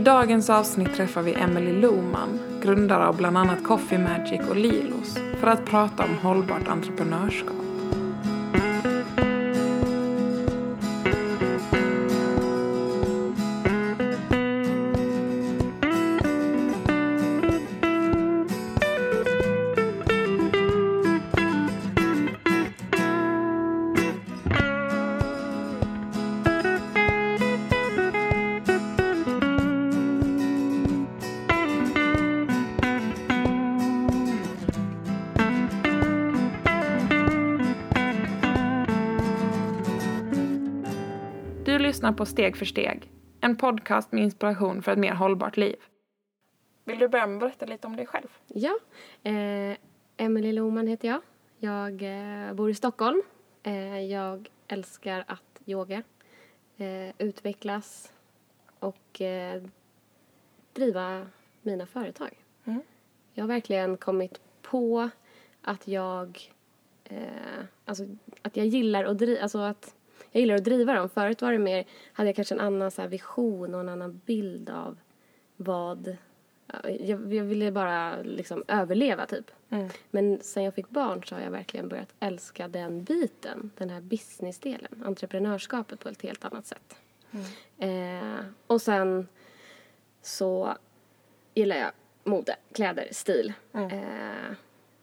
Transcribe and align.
Dagens 0.00 0.50
avsnitt 0.50 0.94
träffar 0.96 1.22
vi 1.22 1.34
Emily 1.34 1.80
Loman, 1.80 2.38
grundare 2.62 3.06
av 3.06 3.16
bland 3.16 3.38
annat 3.38 3.64
Coffee 3.64 3.98
Magic 3.98 4.40
och 4.50 4.56
Lilos, 4.56 5.18
för 5.40 5.46
att 5.46 5.66
prata 5.66 6.04
om 6.04 6.16
hållbart 6.22 6.68
entreprenörskap. 6.68 7.69
Lyssnar 42.10 42.18
på 42.18 42.26
Steg 42.26 42.56
för 42.56 42.64
steg, 42.66 43.10
en 43.40 43.56
podcast 43.56 44.12
med 44.12 44.22
inspiration 44.22 44.82
för 44.82 44.92
ett 44.92 44.98
mer 44.98 45.14
hållbart 45.14 45.56
liv. 45.56 45.76
Vill 46.84 46.98
du 46.98 47.08
börja 47.08 47.26
med 47.26 47.36
att 47.36 47.40
berätta 47.40 47.66
lite 47.66 47.86
om 47.86 47.96
dig 47.96 48.06
själv? 48.06 48.28
Ja, 48.48 48.78
eh, 49.22 49.76
Emelie 50.16 50.52
Lohman 50.52 50.86
heter 50.86 51.08
jag. 51.08 51.20
Jag 51.58 52.02
eh, 52.02 52.54
bor 52.54 52.70
i 52.70 52.74
Stockholm. 52.74 53.22
Eh, 53.62 54.00
jag 54.00 54.48
älskar 54.68 55.24
att 55.26 55.60
yoga, 55.66 56.02
eh, 56.76 57.14
utvecklas 57.18 58.12
och 58.80 59.20
eh, 59.20 59.62
driva 60.72 61.26
mina 61.62 61.86
företag. 61.86 62.30
Mm. 62.64 62.82
Jag 63.34 63.42
har 63.44 63.48
verkligen 63.48 63.96
kommit 63.96 64.40
på 64.62 65.10
att 65.62 65.88
jag, 65.88 66.38
eh, 67.04 67.64
alltså, 67.84 68.04
att 68.42 68.56
jag 68.56 68.66
gillar 68.66 69.04
att 69.04 69.18
driva, 69.18 69.42
alltså 69.42 69.58
att 69.58 69.94
jag 70.30 70.40
gillar 70.40 70.54
att 70.54 70.64
driva 70.64 70.94
dem. 70.94 71.08
Förut 71.08 71.42
var 71.42 71.52
det 71.52 71.58
mer, 71.58 71.84
hade 72.12 72.28
jag 72.28 72.36
kanske 72.36 72.54
en 72.54 72.60
annan 72.60 72.90
så 72.90 73.06
vision 73.06 73.74
och 73.74 73.80
en 73.80 73.88
annan 73.88 74.20
bild 74.26 74.70
av 74.70 74.98
vad 75.56 76.16
jag, 76.92 77.32
jag 77.32 77.44
ville 77.44 77.72
bara 77.72 78.22
liksom 78.22 78.64
överleva 78.68 79.26
typ. 79.26 79.50
Mm. 79.70 79.88
Men 80.10 80.42
sen 80.42 80.62
jag 80.62 80.74
fick 80.74 80.88
barn 80.88 81.24
så 81.24 81.34
har 81.34 81.42
jag 81.42 81.50
verkligen 81.50 81.88
börjat 81.88 82.14
älska 82.20 82.68
den 82.68 83.04
biten. 83.04 83.70
Den 83.76 83.90
här 83.90 84.00
businessdelen. 84.00 85.02
Entreprenörskapet 85.04 86.00
på 86.00 86.08
ett 86.08 86.22
helt 86.22 86.44
annat 86.44 86.66
sätt. 86.66 86.96
Eh, 87.78 88.44
och 88.66 88.82
sen 88.82 89.28
så 90.22 90.76
gillar 91.54 91.76
jag 91.76 91.90
mode, 92.24 92.56
kläder, 92.72 93.08
stil. 93.10 93.52
Eh, 93.72 94.54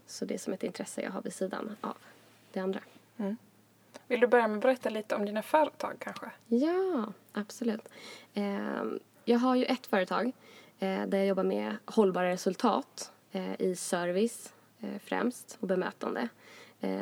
så 0.05 0.25
det 0.25 0.33
är 0.33 0.37
som 0.37 0.53
ett 0.53 0.63
intresse 0.63 1.01
jag 1.01 1.11
har 1.11 1.21
vid 1.21 1.33
sidan 1.33 1.75
av 1.81 1.97
det 2.53 2.59
andra. 2.59 2.79
Vill 4.07 4.19
du 4.19 4.27
börja 4.27 4.47
med 4.47 4.57
att 4.57 4.61
berätta 4.61 4.89
lite 4.89 5.15
om 5.15 5.25
dina 5.25 5.41
företag 5.41 5.95
kanske? 5.99 6.31
Ja, 6.47 7.13
absolut. 7.31 7.89
Eh, 8.33 8.83
jag 9.25 9.39
har 9.39 9.55
ju 9.55 9.65
ett 9.65 9.87
företag 9.87 10.31
eh, 10.79 11.05
där 11.07 11.17
jag 11.17 11.27
jobbar 11.27 11.43
med 11.43 11.75
hållbara 11.85 12.29
resultat 12.29 13.11
eh, 13.31 13.61
i 13.61 13.75
service 13.75 14.53
eh, 14.79 14.99
främst 14.99 15.57
och 15.59 15.67
bemötande. 15.67 16.27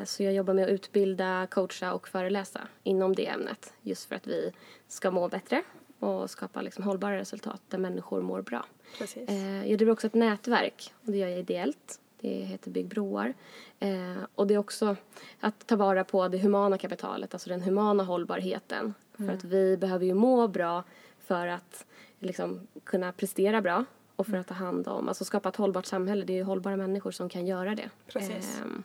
Så 0.05 0.23
jag 0.23 0.33
jobbar 0.33 0.53
med 0.53 0.63
att 0.63 0.69
utbilda, 0.69 1.47
coacha 1.51 1.93
och 1.93 2.07
föreläsa 2.07 2.61
inom 2.83 3.15
det 3.15 3.27
ämnet 3.27 3.73
just 3.81 4.05
för 4.05 4.15
att 4.15 4.27
vi 4.27 4.51
ska 4.87 5.11
må 5.11 5.27
bättre 5.27 5.63
och 5.99 6.29
skapa 6.29 6.61
liksom 6.61 6.83
hållbara 6.83 7.17
resultat 7.17 7.61
där 7.69 7.77
människor 7.77 8.21
mår 8.21 8.41
bra. 8.41 8.65
Precis. 8.97 9.29
Jag 9.65 9.77
driver 9.77 9.89
också 9.89 10.07
ett 10.07 10.13
nätverk 10.13 10.93
och 11.05 11.11
det 11.11 11.17
gör 11.17 11.27
jag 11.27 11.39
ideellt. 11.39 11.99
Det 12.25 12.31
heter 12.31 12.71
Bygg 12.71 12.87
broar. 12.87 13.33
Eh, 13.79 14.23
och 14.35 14.47
det 14.47 14.53
är 14.53 14.57
också 14.57 14.95
att 15.39 15.67
ta 15.67 15.75
vara 15.75 16.03
på 16.03 16.27
det 16.27 16.37
humana 16.37 16.77
kapitalet, 16.77 17.33
alltså 17.33 17.49
den 17.49 17.61
humana 17.61 18.03
hållbarheten. 18.03 18.93
För 19.17 19.29
att 19.29 19.43
vi 19.43 19.77
behöver 19.77 20.05
ju 20.05 20.13
må 20.13 20.47
bra 20.47 20.83
för 21.19 21.47
att 21.47 21.85
liksom, 22.19 22.67
kunna 22.83 23.11
prestera 23.11 23.61
bra 23.61 23.85
och 24.15 24.27
för 24.27 24.37
att 24.37 24.47
ta 24.47 24.53
hand 24.53 24.87
om, 24.87 25.07
alltså 25.07 25.25
skapa 25.25 25.49
ett 25.49 25.55
hållbart 25.55 25.85
samhälle. 25.85 26.25
Det 26.25 26.33
är 26.33 26.37
ju 26.37 26.43
hållbara 26.43 26.77
människor 26.77 27.11
som 27.11 27.29
kan 27.29 27.47
göra 27.47 27.75
det. 27.75 27.89
Precis. 28.07 28.61
Ehm, 28.61 28.83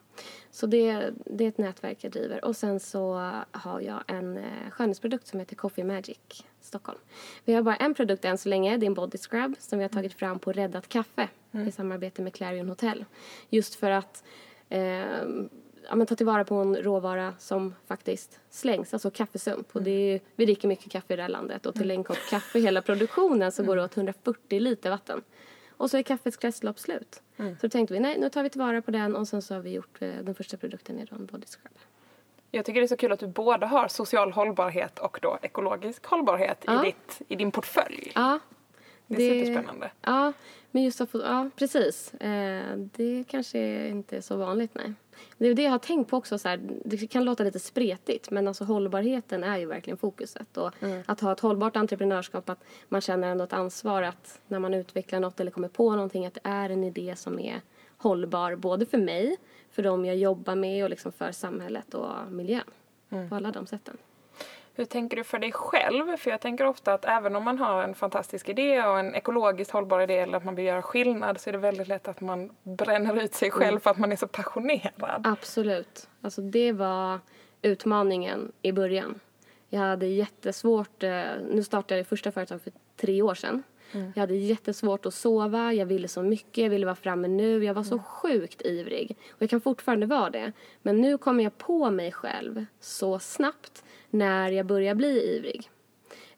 så 0.51 0.67
det, 0.67 1.11
det 1.25 1.45
är 1.45 1.49
ett 1.49 1.59
nätverk 1.59 2.05
jag 2.05 2.13
driver. 2.13 2.45
Och 2.45 2.57
sen 2.57 2.81
så 2.81 3.33
har 3.51 3.81
jag 3.81 4.03
en 4.07 4.37
eh, 4.37 4.71
skönhetsprodukt 4.71 5.27
som 5.27 5.41
heter 5.41 5.57
Coffee 5.57 5.85
Magic 5.85 6.45
Stockholm. 6.61 6.99
Vi 7.45 7.55
har 7.55 7.63
bara 7.63 7.77
en 7.77 7.95
produkt 7.95 8.25
än 8.25 8.39
så 8.39 8.49
länge, 8.49 8.77
det 8.77 8.87
är 8.87 8.89
en 8.89 8.95
body 8.95 9.19
scrub 9.19 9.55
som 9.59 9.79
vi 9.79 9.85
har 9.85 9.89
tagit 9.89 10.15
fram 10.15 10.39
på 10.39 10.53
Räddat 10.53 10.89
Kaffe 10.89 11.29
i 11.53 11.73
samarbete 11.73 12.23
med 12.23 12.35
Clarion 12.35 12.69
Hotel. 12.69 13.05
Just 13.51 13.75
för 13.75 13.91
att 13.91 14.25
ehm, 14.69 15.49
ja, 15.89 15.95
men 15.97 16.07
ta 16.07 16.15
tillvara 16.15 16.45
på 16.45 16.55
en 16.55 16.77
råvara 16.77 17.35
som 17.39 17.75
faktiskt 17.87 18.41
slängs, 18.51 18.93
alltså 18.95 19.11
kaffesump. 19.11 19.77
Och 19.77 19.83
det 19.83 19.91
är, 19.91 20.21
vi 20.37 20.45
dricker 20.47 20.69
mycket 20.69 20.93
kaffe 20.93 21.13
i 21.13 21.17
det 21.17 21.23
här 21.23 21.29
landet 21.29 21.67
och 21.67 21.75
till 21.75 21.91
en 21.91 22.05
kopp 22.05 22.19
kaffe 22.31 22.59
i 22.59 22.63
hela 22.63 22.83
produktionen 22.83 23.53
så 23.53 23.63
går 23.63 23.77
det 23.77 23.85
åt 23.85 23.97
140 23.97 24.61
liter 24.61 24.91
vatten. 24.91 25.23
Och 25.71 25.91
så 25.91 25.97
är 25.99 26.03
kaffets 26.03 26.37
kretslopp 26.37 26.79
slut. 26.79 27.23
Så 27.37 27.67
då 27.67 27.69
tänkte 27.69 27.95
vi, 27.95 28.01
nej 28.01 28.19
nu 28.21 28.31
tar 28.31 28.43
vi 28.43 28.51
tillvara 28.51 28.83
på 28.83 28.91
den 28.91 29.17
och 29.17 29.29
sen 29.29 29.43
så 29.43 29.55
har 29.55 29.61
vi 29.61 29.71
gjort 29.71 30.03
eh, 30.03 30.09
den 30.23 30.35
första 30.35 30.57
produkten 30.57 30.99
i 30.99 31.07
en 31.11 31.27
body 31.27 31.47
scrub. 31.47 31.79
Jag 32.51 32.65
tycker 32.65 32.81
det 32.81 32.85
är 32.85 32.89
så 32.89 32.97
kul 32.97 33.13
att 33.13 33.21
du 33.21 33.27
både 33.27 33.67
har 33.67 33.89
social 33.89 34.33
hållbarhet 34.33 34.99
och 34.99 35.19
då 35.23 35.39
ekologisk 35.43 36.07
hållbarhet 36.07 36.65
Ja. 36.67 36.83
i, 36.83 36.87
ditt, 36.87 37.23
i 37.29 37.37
din 37.37 37.51
portfölj. 37.51 38.13
Ja. 38.15 38.39
Det 39.17 39.23
är 39.23 39.45
superspännande. 39.45 39.91
Ja, 40.03 40.33
men 40.71 40.83
just 40.83 41.01
att 41.01 41.11
få, 41.11 41.21
ja 41.21 41.51
precis. 41.57 42.15
Eh, 42.15 42.77
det 42.77 43.25
kanske 43.29 43.89
inte 43.89 44.17
är 44.17 44.21
så 44.21 44.37
vanligt, 44.37 44.71
nej. 44.75 44.93
Det 45.39 45.47
är 45.47 45.55
det 45.55 45.63
jag 45.63 45.71
har 45.71 45.79
tänkt 45.79 46.11
på 46.11 46.17
också, 46.17 46.39
så 46.39 46.49
här, 46.49 46.61
det 46.85 47.07
kan 47.07 47.25
låta 47.25 47.45
lite 47.45 47.59
spretigt 47.59 48.31
men 48.31 48.49
alltså 48.49 48.65
hållbarheten 48.65 49.45
är 49.45 49.59
ju 49.59 49.67
verkligen 49.67 49.97
fokuset. 49.97 50.57
Och 50.57 50.73
att 51.07 51.21
ha 51.21 51.33
ett 51.33 51.41
hållbart 51.41 51.77
entreprenörskap, 51.77 52.49
att 52.51 52.65
man 52.89 53.01
känner 53.01 53.29
ändå 53.29 53.45
ett 53.45 53.53
ansvar 53.53 54.03
att 54.03 54.41
när 54.49 54.59
man 54.59 54.75
utvecklar 54.75 55.21
något 55.21 55.41
eller 55.41 55.51
kommer 55.51 55.69
på 55.69 55.91
någonting 55.91 56.27
att 56.27 56.35
det 56.35 56.41
är 56.45 56.71
en 56.71 56.85
idé 56.85 57.17
som 57.17 57.39
är 57.39 57.61
hållbar 57.97 58.57
både 58.57 58.87
för 58.87 58.99
mig, 58.99 59.37
för 59.71 59.83
de 59.83 60.05
jag 60.05 60.17
jobbar 60.17 60.55
med 60.55 60.85
och 60.85 60.91
liksom 60.91 61.13
för 61.13 61.33
samhället 61.33 61.95
och 61.95 62.33
miljön. 62.33 62.71
På 63.29 63.35
alla 63.35 63.51
de 63.51 63.67
sätten. 63.67 63.97
Hur 64.81 64.85
tänker 64.87 65.17
du 65.17 65.25
för 65.25 65.39
dig 65.39 65.53
själv? 65.53 66.17
För 66.17 66.31
jag 66.31 66.41
tänker 66.41 66.67
ofta 66.67 66.95
att 66.95 67.05
även 67.05 67.37
om 67.37 67.45
man 67.45 67.59
har 67.59 67.83
en 67.83 67.95
fantastisk 67.95 68.49
idé 68.49 68.83
och 68.83 68.99
en 68.99 69.15
ekologiskt 69.15 69.71
hållbar 69.71 70.01
idé 70.01 70.19
eller 70.19 70.37
att 70.37 70.45
man 70.45 70.55
vill 70.55 70.65
göra 70.65 70.83
skillnad 70.83 71.41
så 71.41 71.51
är 71.51 71.53
det 71.53 71.59
väldigt 71.59 71.89
lätt 71.89 72.09
att 72.09 72.21
man 72.21 72.51
bränner 72.63 73.23
ut 73.23 73.35
sig 73.35 73.51
själv 73.51 73.81
för 73.81 73.91
att 73.91 73.99
man 73.99 74.13
är 74.13 74.17
så 74.17 74.27
passionerad. 74.27 75.21
Absolut. 75.25 76.09
Alltså 76.23 76.43
det 76.43 76.73
var 76.73 77.19
utmaningen 77.63 78.53
i 78.63 78.73
början. 78.73 79.21
Jag 79.69 79.81
hade 79.81 80.07
jättesvårt, 80.07 81.03
eh, 81.03 81.23
nu 81.51 81.63
startade 81.65 81.95
jag 81.95 82.05
det 82.05 82.09
första 82.09 82.33
företaget 82.33 82.65
för 82.65 82.73
tre 82.97 83.23
år 83.23 83.35
sedan. 83.35 83.63
Jag 83.93 84.21
hade 84.21 84.35
jättesvårt 84.37 85.07
att 85.07 85.15
sova, 85.15 85.73
jag 85.73 85.87
ville 85.87 86.09
så 86.09 86.23
mycket, 86.23 86.59
jag 86.63 86.71
ville 86.71 86.87
vara 86.87 86.95
framme 86.97 87.29
nu. 87.29 87.65
Jag 87.65 87.75
var 87.75 87.83
så 87.83 87.99
sjukt 87.99 88.63
ivrig. 88.67 89.17
Och 89.31 89.43
jag 89.43 89.51
kan 89.51 89.61
fortfarande 89.61 90.07
vara 90.07 90.31
det. 90.31 90.53
Men 90.83 91.01
nu 91.01 91.19
kommer 91.19 91.45
jag 91.45 91.59
på 91.59 91.91
mig 91.91 92.13
själv 92.13 92.65
så 92.81 93.19
snabbt 93.19 93.85
när 94.11 94.51
jag 94.51 94.67
börjar 94.67 94.95
bli 94.95 95.37
ivrig. 95.37 95.71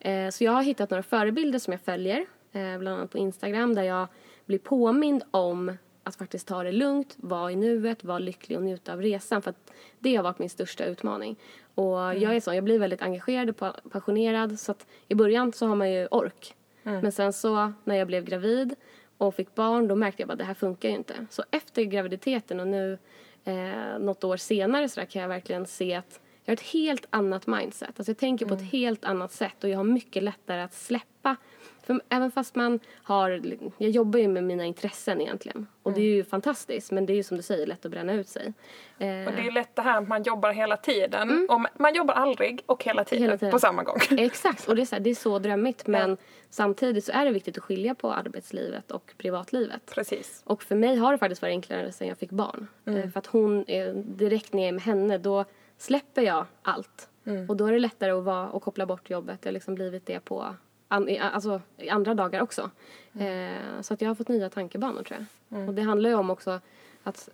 Eh, 0.00 0.28
Så 0.30 0.44
jag 0.44 0.52
har 0.52 0.62
hittat 0.62 0.90
några 0.90 1.02
förebilder 1.02 1.58
som 1.58 1.72
jag 1.72 1.80
följer, 1.80 2.18
eh, 2.52 2.78
bland 2.78 2.88
annat 2.98 3.10
på 3.10 3.18
Instagram, 3.18 3.74
där 3.74 3.82
jag 3.82 4.06
blir 4.46 4.58
påmind 4.58 5.22
om 5.30 5.76
att 6.04 6.16
faktiskt 6.16 6.48
ta 6.48 6.62
det 6.62 6.72
lugnt, 6.72 7.14
vara 7.16 7.52
i 7.52 7.56
nuet, 7.56 8.04
vara 8.04 8.18
lycklig 8.18 8.58
och 8.58 8.64
njuta 8.64 8.92
av 8.92 9.02
resan. 9.02 9.42
För 9.42 9.54
det 9.98 10.16
har 10.16 10.22
varit 10.22 10.38
min 10.38 10.50
största 10.50 10.84
utmaning. 10.84 11.36
Och 11.74 11.90
jag 11.98 12.22
är 12.36 12.40
så, 12.40 12.54
jag 12.54 12.64
blir 12.64 12.78
väldigt 12.78 13.02
engagerad 13.02 13.50
och 13.50 13.56
pa- 13.56 13.76
passionerad. 13.90 14.60
Så 14.60 14.72
att 14.72 14.86
i 15.08 15.14
början 15.14 15.52
så 15.52 15.66
har 15.66 15.76
man 15.76 15.92
ju 15.92 16.06
ork. 16.06 16.54
Men 16.82 17.12
sen 17.12 17.32
så 17.32 17.72
när 17.84 17.96
jag 17.96 18.06
blev 18.06 18.24
gravid 18.24 18.74
och 19.18 19.34
fick 19.34 19.54
barn, 19.54 19.88
då 19.88 19.94
märkte 19.94 20.22
jag 20.22 20.30
att 20.30 20.38
det 20.38 20.44
här 20.44 20.54
funkar 20.54 20.88
ju 20.88 20.94
inte. 20.94 21.26
Så 21.30 21.44
efter 21.50 21.82
graviditeten 21.82 22.60
och 22.60 22.68
nu 22.68 22.98
eh, 23.44 23.98
något 23.98 24.24
år 24.24 24.36
senare 24.36 24.88
så 24.88 25.06
kan 25.06 25.22
jag 25.22 25.28
verkligen 25.28 25.66
se 25.66 25.94
att 25.94 26.20
jag 26.44 26.52
har 26.52 26.56
ett 26.56 26.60
helt 26.60 27.06
annat 27.10 27.46
mindset. 27.46 27.90
Alltså 27.96 28.10
jag 28.10 28.18
tänker 28.18 28.46
på 28.46 28.54
ett 28.54 28.72
helt 28.72 29.04
annat 29.04 29.32
sätt 29.32 29.64
och 29.64 29.70
jag 29.70 29.76
har 29.76 29.84
mycket 29.84 30.22
lättare 30.22 30.60
att 30.60 30.74
släppa 30.74 31.06
släppa. 31.22 31.36
För 31.82 32.00
även 32.08 32.30
fast 32.30 32.54
man 32.54 32.80
har, 33.02 33.40
jag 33.78 33.90
jobbar 33.90 34.18
ju 34.18 34.28
med 34.28 34.44
mina 34.44 34.64
intressen 34.64 35.20
egentligen. 35.20 35.66
Och 35.82 35.92
det 35.92 36.00
är 36.00 36.14
ju 36.14 36.24
fantastiskt 36.24 36.92
men 36.92 37.06
det 37.06 37.12
är 37.12 37.14
ju 37.14 37.22
som 37.22 37.36
du 37.36 37.42
säger 37.42 37.66
lätt 37.66 37.84
att 37.84 37.90
bränna 37.90 38.12
ut 38.12 38.28
sig. 38.28 38.52
Eh. 38.98 39.26
Och 39.26 39.32
det 39.32 39.46
är 39.46 39.52
lätt 39.52 39.76
det 39.76 39.82
här 39.82 40.02
att 40.02 40.08
man 40.08 40.22
jobbar 40.22 40.52
hela 40.52 40.76
tiden. 40.76 41.30
Mm. 41.30 41.46
Och 41.50 41.80
man 41.80 41.94
jobbar 41.94 42.14
aldrig 42.14 42.62
och 42.66 42.84
hela 42.84 43.04
tiden, 43.04 43.22
hela 43.22 43.36
tiden. 43.36 43.52
på 43.52 43.58
samma 43.58 43.82
gång. 43.82 43.98
Exakt 44.18 44.68
och 44.68 44.76
det 44.76 44.82
är 44.82 44.86
så, 44.86 44.94
här, 44.94 45.00
det 45.00 45.10
är 45.10 45.14
så 45.14 45.38
drömmigt 45.38 45.86
men 45.86 46.10
ja. 46.10 46.16
samtidigt 46.50 47.04
så 47.04 47.12
är 47.12 47.24
det 47.24 47.30
viktigt 47.30 47.58
att 47.58 47.64
skilja 47.64 47.94
på 47.94 48.12
arbetslivet 48.12 48.90
och 48.90 49.14
privatlivet. 49.18 49.92
Precis. 49.94 50.42
Och 50.44 50.62
för 50.62 50.76
mig 50.76 50.96
har 50.96 51.12
det 51.12 51.18
faktiskt 51.18 51.42
varit 51.42 51.52
enklare 51.52 51.92
sen 51.92 52.08
jag 52.08 52.18
fick 52.18 52.30
barn. 52.30 52.66
Mm. 52.86 53.12
För 53.12 53.18
att 53.18 53.26
hon, 53.26 53.64
är, 53.70 53.92
direkt 53.94 54.52
när 54.52 54.62
jag 54.62 54.68
är 54.68 54.72
med 54.72 54.82
henne 54.82 55.18
då 55.18 55.44
släpper 55.78 56.22
jag 56.22 56.46
allt. 56.62 57.08
Mm. 57.26 57.50
Och 57.50 57.56
då 57.56 57.66
är 57.66 57.72
det 57.72 57.78
lättare 57.78 58.10
att, 58.10 58.24
vara, 58.24 58.48
att 58.48 58.62
koppla 58.62 58.86
bort 58.86 59.10
jobbet. 59.10 59.42
Det 59.42 59.48
har 59.48 59.52
liksom 59.52 59.74
blivit 59.74 60.06
det 60.06 60.20
på 60.20 60.54
an, 60.92 61.08
alltså, 61.20 61.60
andra 61.90 62.14
dagar 62.14 62.40
också. 62.42 62.70
Mm. 63.12 63.56
Eh, 63.56 63.80
så 63.80 63.94
att 63.94 64.00
jag 64.00 64.10
har 64.10 64.14
fått 64.14 64.28
nya 64.28 64.50
tankebanor 64.50 65.02
tror 65.02 65.18
jag. 65.18 65.58
Mm. 65.58 65.68
Och 65.68 65.74
det 65.74 65.82
handlar 65.82 66.10
ju 66.10 66.16
om 66.16 66.30
också 66.30 66.60
att 67.02 67.28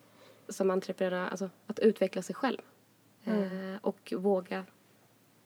som 0.48 0.70
entreprenör, 0.70 1.28
alltså 1.30 1.50
att 1.66 1.78
utveckla 1.78 2.22
sig 2.22 2.34
själv. 2.34 2.58
Mm. 3.24 3.74
Eh, 3.74 3.78
och 3.82 4.12
våga 4.16 4.64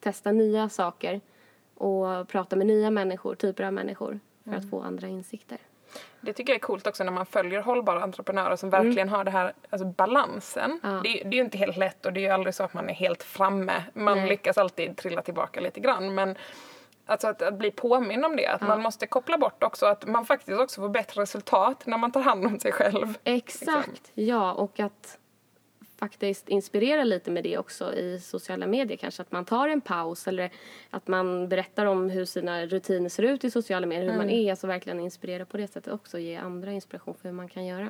testa 0.00 0.32
nya 0.32 0.68
saker 0.68 1.20
och 1.74 2.28
prata 2.28 2.56
med 2.56 2.66
nya 2.66 2.90
människor, 2.90 3.34
typer 3.34 3.64
av 3.64 3.72
människor 3.72 4.20
för 4.44 4.50
att 4.50 4.56
mm. 4.56 4.70
få 4.70 4.80
andra 4.80 5.08
insikter. 5.08 5.58
Det 6.20 6.32
tycker 6.32 6.52
jag 6.52 6.56
är 6.56 6.66
coolt 6.66 6.86
också 6.86 7.04
när 7.04 7.12
man 7.12 7.26
följer 7.26 7.60
hållbara 7.60 8.02
entreprenörer 8.02 8.56
som 8.56 8.70
verkligen 8.70 9.08
mm. 9.08 9.14
har 9.14 9.24
det 9.24 9.30
här, 9.30 9.52
alltså 9.70 9.86
balansen. 9.86 10.80
Ja. 10.82 10.88
Det, 10.88 11.08
det, 11.08 11.28
är 11.28 11.32
ju 11.32 11.40
inte 11.40 11.58
helt 11.58 11.76
lätt 11.76 12.06
och 12.06 12.12
det 12.12 12.20
är 12.20 12.22
ju 12.22 12.28
aldrig 12.28 12.54
så 12.54 12.64
att 12.64 12.74
man 12.74 12.90
är 12.90 12.94
helt 12.94 13.22
framme. 13.22 13.84
Man 13.94 14.18
Nej. 14.18 14.28
lyckas 14.28 14.58
alltid 14.58 14.96
trilla 14.96 15.22
tillbaka 15.22 15.60
lite 15.60 15.80
grann 15.80 16.14
men 16.14 16.36
Alltså 17.06 17.26
att, 17.26 17.42
att 17.42 17.54
bli 17.54 17.70
påminn 17.70 18.24
om 18.24 18.36
det, 18.36 18.46
att 18.46 18.60
ja. 18.60 18.66
man 18.66 18.82
måste 18.82 19.06
koppla 19.06 19.38
bort 19.38 19.62
också 19.62 19.86
att 19.86 20.06
man 20.06 20.26
faktiskt 20.26 20.60
också 20.60 20.80
får 20.80 20.88
bättre 20.88 21.22
resultat 21.22 21.86
när 21.86 21.98
man 21.98 22.12
tar 22.12 22.20
hand 22.20 22.46
om 22.46 22.60
sig 22.60 22.72
själv. 22.72 23.18
Exakt, 23.24 23.88
liksom. 23.88 24.12
ja 24.14 24.52
och 24.52 24.80
att 24.80 25.18
faktiskt 25.98 26.48
inspirera 26.48 27.04
lite 27.04 27.30
med 27.30 27.44
det 27.44 27.58
också 27.58 27.94
i 27.94 28.20
sociala 28.20 28.66
medier 28.66 28.96
kanske 28.96 29.22
att 29.22 29.32
man 29.32 29.44
tar 29.44 29.68
en 29.68 29.80
paus 29.80 30.28
eller 30.28 30.50
att 30.90 31.08
man 31.08 31.48
berättar 31.48 31.86
om 31.86 32.10
hur 32.10 32.24
sina 32.24 32.66
rutiner 32.66 33.08
ser 33.08 33.22
ut 33.22 33.44
i 33.44 33.50
sociala 33.50 33.86
medier, 33.86 34.04
hur 34.04 34.14
mm. 34.14 34.26
man 34.26 34.30
är, 34.30 34.50
alltså 34.50 34.66
verkligen 34.66 35.00
inspirera 35.00 35.44
på 35.44 35.56
det 35.56 35.68
sättet 35.68 35.92
också, 35.92 36.18
ge 36.18 36.36
andra 36.36 36.72
inspiration 36.72 37.14
för 37.14 37.28
hur 37.28 37.32
man 37.36 37.48
kan 37.48 37.66
göra. 37.66 37.88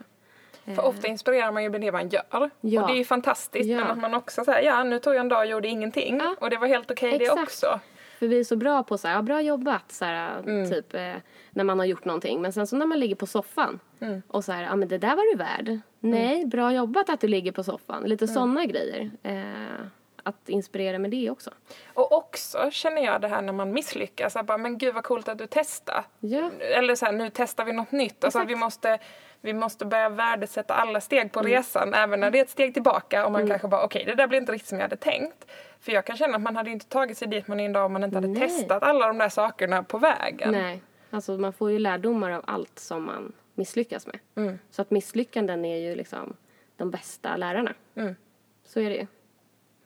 För 0.64 0.84
ofta 0.84 1.08
inspirerar 1.08 1.52
man 1.52 1.62
ju 1.62 1.70
med 1.70 1.80
det 1.80 1.92
man 1.92 2.08
gör. 2.08 2.50
Ja. 2.60 2.82
Och 2.82 2.88
det 2.88 2.94
är 2.94 2.98
ju 2.98 3.04
fantastiskt 3.04 3.68
ja. 3.68 3.76
men 3.76 3.86
att 3.86 3.98
man 3.98 4.14
också 4.14 4.44
säger 4.44 4.62
ja 4.62 4.82
nu 4.82 4.98
tog 4.98 5.14
jag 5.14 5.20
en 5.20 5.28
dag 5.28 5.38
och 5.38 5.46
gjorde 5.46 5.68
ingenting 5.68 6.18
ja. 6.18 6.36
och 6.40 6.50
det 6.50 6.56
var 6.56 6.66
helt 6.66 6.90
okej 6.90 7.14
okay 7.14 7.26
det 7.26 7.42
också. 7.42 7.80
För 8.22 8.28
vi 8.28 8.40
är 8.40 8.44
så 8.44 8.56
bra 8.56 8.82
på 8.82 8.98
så 8.98 9.08
här, 9.08 9.14
ja, 9.14 9.22
bra 9.22 9.40
jobbat, 9.40 9.92
så 9.92 10.04
här, 10.04 10.38
mm. 10.38 10.70
typ 10.70 10.94
eh, 10.94 11.14
när 11.50 11.64
man 11.64 11.78
har 11.78 11.86
gjort 11.86 12.04
någonting. 12.04 12.42
Men 12.42 12.52
sen 12.52 12.66
så 12.66 12.76
när 12.76 12.86
man 12.86 13.00
ligger 13.00 13.14
på 13.14 13.26
soffan 13.26 13.80
mm. 14.00 14.22
och 14.28 14.44
så 14.44 14.52
här, 14.52 14.62
ja 14.62 14.76
men 14.76 14.88
det 14.88 14.98
där 14.98 15.16
var 15.16 15.32
du 15.32 15.38
värd. 15.38 15.68
Mm. 15.68 15.80
Nej, 16.00 16.46
bra 16.46 16.72
jobbat 16.72 17.10
att 17.10 17.20
du 17.20 17.28
ligger 17.28 17.52
på 17.52 17.64
soffan. 17.64 18.02
Lite 18.02 18.24
mm. 18.24 18.34
sådana 18.34 18.66
grejer. 18.66 19.10
Eh, 19.22 19.86
att 20.22 20.48
inspirera 20.48 20.98
med 20.98 21.10
det 21.10 21.30
också. 21.30 21.50
Och 21.94 22.12
också 22.12 22.70
känner 22.70 23.04
jag 23.04 23.20
det 23.20 23.28
här 23.28 23.42
när 23.42 23.52
man 23.52 23.72
misslyckas, 23.72 24.36
att 24.36 24.46
bara, 24.46 24.58
men 24.58 24.78
gud 24.78 24.94
vad 24.94 25.04
coolt 25.04 25.28
att 25.28 25.38
du 25.38 25.46
testar. 25.50 26.04
Ja. 26.20 26.50
Eller 26.60 26.94
så 26.94 27.04
här, 27.04 27.12
nu 27.12 27.30
testar 27.34 27.64
vi 27.64 27.72
något 27.72 27.92
nytt. 27.92 28.24
Alltså, 28.24 28.44
vi, 28.44 28.56
måste, 28.56 28.98
vi 29.40 29.52
måste 29.52 29.84
börja 29.84 30.08
värdesätta 30.08 30.74
alla 30.74 31.00
steg 31.00 31.32
på 31.32 31.40
mm. 31.40 31.52
resan, 31.52 31.94
även 31.94 32.20
när 32.20 32.30
det 32.30 32.38
är 32.38 32.42
ett 32.42 32.50
steg 32.50 32.74
tillbaka 32.74 33.26
och 33.26 33.32
man 33.32 33.40
mm. 33.40 33.50
kanske 33.50 33.68
bara, 33.68 33.84
okej 33.84 34.02
okay, 34.02 34.14
det 34.14 34.22
där 34.22 34.26
blir 34.26 34.38
inte 34.38 34.52
riktigt 34.52 34.68
som 34.68 34.78
jag 34.78 34.84
hade 34.84 34.96
tänkt. 34.96 35.50
För 35.80 35.92
jag 35.92 36.04
kan 36.06 36.16
känna 36.16 36.36
att 36.36 36.42
man 36.42 36.56
hade 36.56 36.70
inte 36.70 36.86
tagit 36.86 37.18
sig 37.18 37.28
dit 37.28 37.48
man 37.48 37.60
är 37.60 37.70
idag 37.70 37.86
om 37.86 37.92
man 37.92 38.04
inte 38.04 38.16
hade 38.16 38.28
Nej. 38.28 38.48
testat 38.48 38.82
alla 38.82 39.06
de 39.06 39.18
där 39.18 39.28
sakerna 39.28 39.82
på 39.82 39.98
vägen. 39.98 40.52
Nej, 40.52 40.82
alltså 41.10 41.38
man 41.38 41.52
får 41.52 41.70
ju 41.70 41.78
lärdomar 41.78 42.30
av 42.30 42.44
allt 42.46 42.78
som 42.78 43.04
man 43.04 43.32
misslyckas 43.54 44.06
med. 44.06 44.18
Mm. 44.34 44.58
Så 44.70 44.82
att 44.82 44.90
misslyckanden 44.90 45.64
är 45.64 45.76
ju 45.76 45.94
liksom 45.94 46.36
de 46.76 46.90
bästa 46.90 47.36
lärarna. 47.36 47.74
Mm. 47.94 48.16
Så 48.64 48.80
är 48.80 48.90
det 48.90 48.96
ju. 48.96 49.06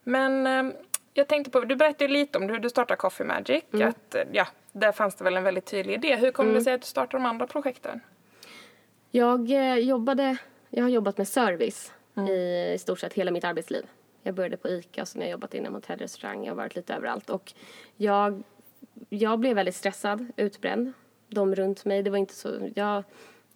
Men 0.08 0.46
eh, 0.46 0.76
jag 1.14 1.28
tänkte 1.28 1.50
på, 1.50 1.60
du 1.60 1.76
berättade 1.76 2.12
lite 2.12 2.38
om 2.38 2.48
hur 2.48 2.58
du 2.58 2.70
startade 2.70 2.96
Coffee 2.96 3.24
Magic. 3.24 3.64
Mm. 3.72 3.88
Att, 3.88 4.14
eh, 4.14 4.22
ja, 4.32 4.46
där 4.72 4.92
fanns 4.92 5.14
det 5.14 5.24
väl 5.24 5.36
en 5.36 5.44
väldigt 5.44 5.66
tydlig 5.66 5.94
idé. 5.94 6.16
Hur 6.16 6.30
kom 6.30 6.46
mm. 6.46 6.54
det 6.54 6.64
sig 6.64 6.74
att 6.74 6.80
du 6.80 6.86
startade 6.86 7.22
de 7.22 7.26
andra 7.26 7.46
projekten? 7.46 8.00
Jag 9.10 9.50
eh, 9.50 9.74
jobbade, 9.74 10.36
jag 10.70 10.82
har 10.82 10.88
jobbat 10.88 11.18
med 11.18 11.28
service 11.28 11.92
mm. 12.16 12.28
i, 12.28 12.72
i 12.74 12.78
stort 12.78 13.00
sett 13.00 13.12
hela 13.12 13.30
mitt 13.30 13.44
arbetsliv. 13.44 13.86
Jag 14.22 14.34
började 14.34 14.56
på 14.56 14.68
ICA 14.68 15.02
och 15.02 15.08
sen 15.08 15.20
har 15.20 15.26
jag 15.26 15.32
jobbat 15.32 15.54
inom 15.54 15.74
hotellrestaurang. 15.74 16.44
Jag 16.44 16.50
har 16.50 16.56
varit 16.56 16.76
lite 16.76 16.94
överallt 16.94 17.30
och 17.30 17.52
jag, 17.96 18.42
jag 19.08 19.38
blev 19.38 19.54
väldigt 19.54 19.76
stressad, 19.76 20.26
utbränd. 20.36 20.92
De 21.28 21.54
runt 21.54 21.84
mig, 21.84 22.02
det 22.02 22.10
var 22.10 22.18
inte 22.18 22.34
så, 22.34 22.70
jag 22.74 23.04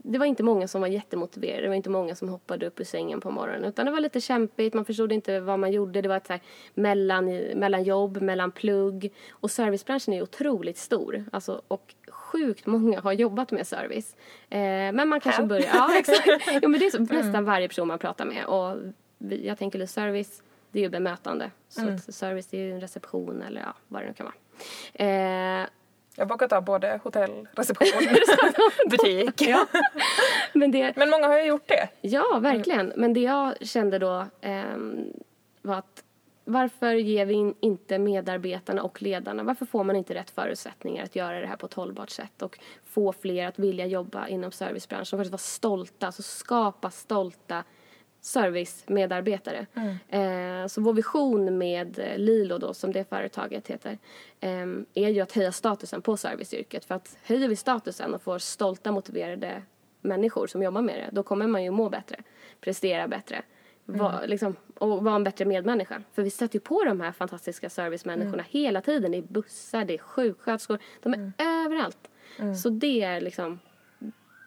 det 0.02 0.18
var 0.18 0.26
inte 0.26 0.42
många 0.42 0.68
som 0.68 0.80
var 0.80 0.88
jättemotiverade. 0.88 1.62
Det 1.62 1.68
var 1.68 1.74
inte 1.74 1.90
många 1.90 2.14
som 2.14 2.28
hoppade 2.28 2.66
upp 2.66 2.80
ur 2.80 2.84
sängen 2.84 3.20
på 3.20 3.30
morgonen. 3.30 3.64
Utan 3.64 3.86
det 3.86 3.92
var 3.92 4.00
lite 4.00 4.20
kämpigt. 4.20 4.74
Man 4.74 4.84
förstod 4.84 5.12
inte 5.12 5.40
vad 5.40 5.58
man 5.58 5.72
gjorde. 5.72 6.00
Det 6.00 6.08
var 6.08 6.16
ett 6.16 6.26
så 6.26 6.32
här 6.32 6.42
mellan, 6.74 7.26
mellan 7.54 7.82
jobb, 7.84 8.22
mellan 8.22 8.52
plugg. 8.52 9.12
Och 9.30 9.50
servicebranschen 9.50 10.14
är 10.14 10.22
otroligt 10.22 10.78
stor. 10.78 11.24
Alltså, 11.32 11.62
och 11.68 11.94
sjukt 12.08 12.66
många 12.66 13.00
har 13.00 13.12
jobbat 13.12 13.50
med 13.50 13.66
service. 13.66 14.16
Eh, 14.50 14.58
men 14.92 15.08
man 15.08 15.20
kanske 15.20 15.42
börjar... 15.42 15.68
Ja, 15.74 15.98
exakt. 15.98 16.28
Jo, 16.62 16.68
men 16.68 16.80
det 16.80 16.86
är 16.86 16.90
så, 16.90 16.98
nästan 16.98 17.24
mm. 17.28 17.44
varje 17.44 17.68
person 17.68 17.88
man 17.88 17.98
pratar 17.98 18.24
med. 18.24 18.44
Och 18.44 18.76
vi, 19.18 19.46
jag 19.46 19.58
tänker 19.58 19.82
att 19.82 19.90
service, 19.90 20.42
det 20.70 20.78
är 20.78 20.82
ju 20.82 20.88
bemötande. 20.88 21.50
Så 21.68 21.80
mm. 21.80 21.98
service, 21.98 22.54
är 22.54 22.58
ju 22.58 22.72
en 22.72 22.80
reception 22.80 23.42
eller 23.42 23.60
ja, 23.60 23.74
vad 23.88 24.02
det 24.02 24.06
nu 24.06 24.14
kan 24.14 24.26
vara. 24.26 25.62
Eh, 25.62 25.66
jag 26.20 26.26
har 26.26 26.28
bakat 26.28 26.52
av 26.52 26.64
både 26.64 27.00
hotell, 27.04 27.48
reception, 27.52 28.16
butik. 28.90 29.42
ja. 29.42 29.66
Men, 30.52 30.70
det... 30.70 30.96
Men 30.96 31.10
många 31.10 31.26
har 31.26 31.38
ju 31.38 31.44
gjort 31.44 31.68
det. 31.68 31.88
Ja, 32.00 32.38
verkligen. 32.38 32.80
Mm. 32.80 33.00
Men 33.00 33.12
det 33.12 33.20
jag 33.20 33.66
kände 33.66 33.98
då 33.98 34.26
eh, 34.40 34.76
var 35.62 35.74
att 35.74 36.04
varför 36.44 36.94
ger 36.94 37.26
vi 37.26 37.54
inte 37.60 37.98
medarbetarna 37.98 38.82
och 38.82 39.02
ledarna, 39.02 39.42
varför 39.42 39.66
får 39.66 39.84
man 39.84 39.96
inte 39.96 40.14
rätt 40.14 40.30
förutsättningar 40.30 41.04
att 41.04 41.16
göra 41.16 41.40
det 41.40 41.46
här 41.46 41.56
på 41.56 41.66
ett 41.66 41.74
hållbart 41.74 42.10
sätt 42.10 42.42
och 42.42 42.58
få 42.84 43.12
fler 43.12 43.46
att 43.46 43.58
vilja 43.58 43.86
jobba 43.86 44.28
inom 44.28 44.52
servicebranschen 44.52 45.16
och 45.16 45.20
faktiskt 45.20 45.32
vara 45.32 45.38
stolta, 45.38 46.06
alltså 46.06 46.22
skapa 46.22 46.90
stolta 46.90 47.64
servicemedarbetare. 48.20 49.66
Mm. 49.74 50.62
Eh, 50.62 50.66
så 50.66 50.80
vår 50.80 50.92
vision 50.92 51.58
med 51.58 52.00
Lilo 52.16 52.58
då, 52.58 52.74
som 52.74 52.92
det 52.92 53.08
företaget 53.08 53.68
heter, 53.68 53.98
eh, 54.40 54.66
är 54.94 55.08
ju 55.08 55.20
att 55.20 55.32
höja 55.32 55.52
statusen 55.52 56.02
på 56.02 56.16
serviceyrket. 56.16 56.84
För 56.84 56.94
att 56.94 57.18
höjer 57.22 57.48
vi 57.48 57.56
statusen 57.56 58.14
och 58.14 58.22
får 58.22 58.38
stolta, 58.38 58.92
motiverade 58.92 59.62
människor 60.00 60.46
som 60.46 60.62
jobbar 60.62 60.82
med 60.82 60.94
det, 60.94 61.08
då 61.12 61.22
kommer 61.22 61.46
man 61.46 61.64
ju 61.64 61.70
må 61.70 61.88
bättre, 61.88 62.16
prestera 62.60 63.08
bättre. 63.08 63.42
Mm. 63.88 64.00
Va, 64.00 64.20
liksom, 64.26 64.56
och 64.78 65.04
vara 65.04 65.16
en 65.16 65.24
bättre 65.24 65.44
medmänniska. 65.44 66.02
För 66.12 66.22
vi 66.22 66.30
stöter 66.30 66.54
ju 66.56 66.60
på 66.60 66.84
de 66.84 67.00
här 67.00 67.12
fantastiska 67.12 67.70
servicemänniskorna 67.70 68.34
mm. 68.34 68.46
hela 68.48 68.80
tiden. 68.80 69.12
Det 69.12 69.18
är 69.18 69.22
bussar, 69.22 69.84
det 69.84 69.94
är 69.94 69.98
sjuksköterskor, 69.98 70.78
de 71.02 71.12
är 71.12 71.18
mm. 71.18 71.32
överallt. 71.38 72.10
Mm. 72.38 72.54
Så 72.54 72.68
det 72.68 73.02
är 73.02 73.20
liksom, 73.20 73.58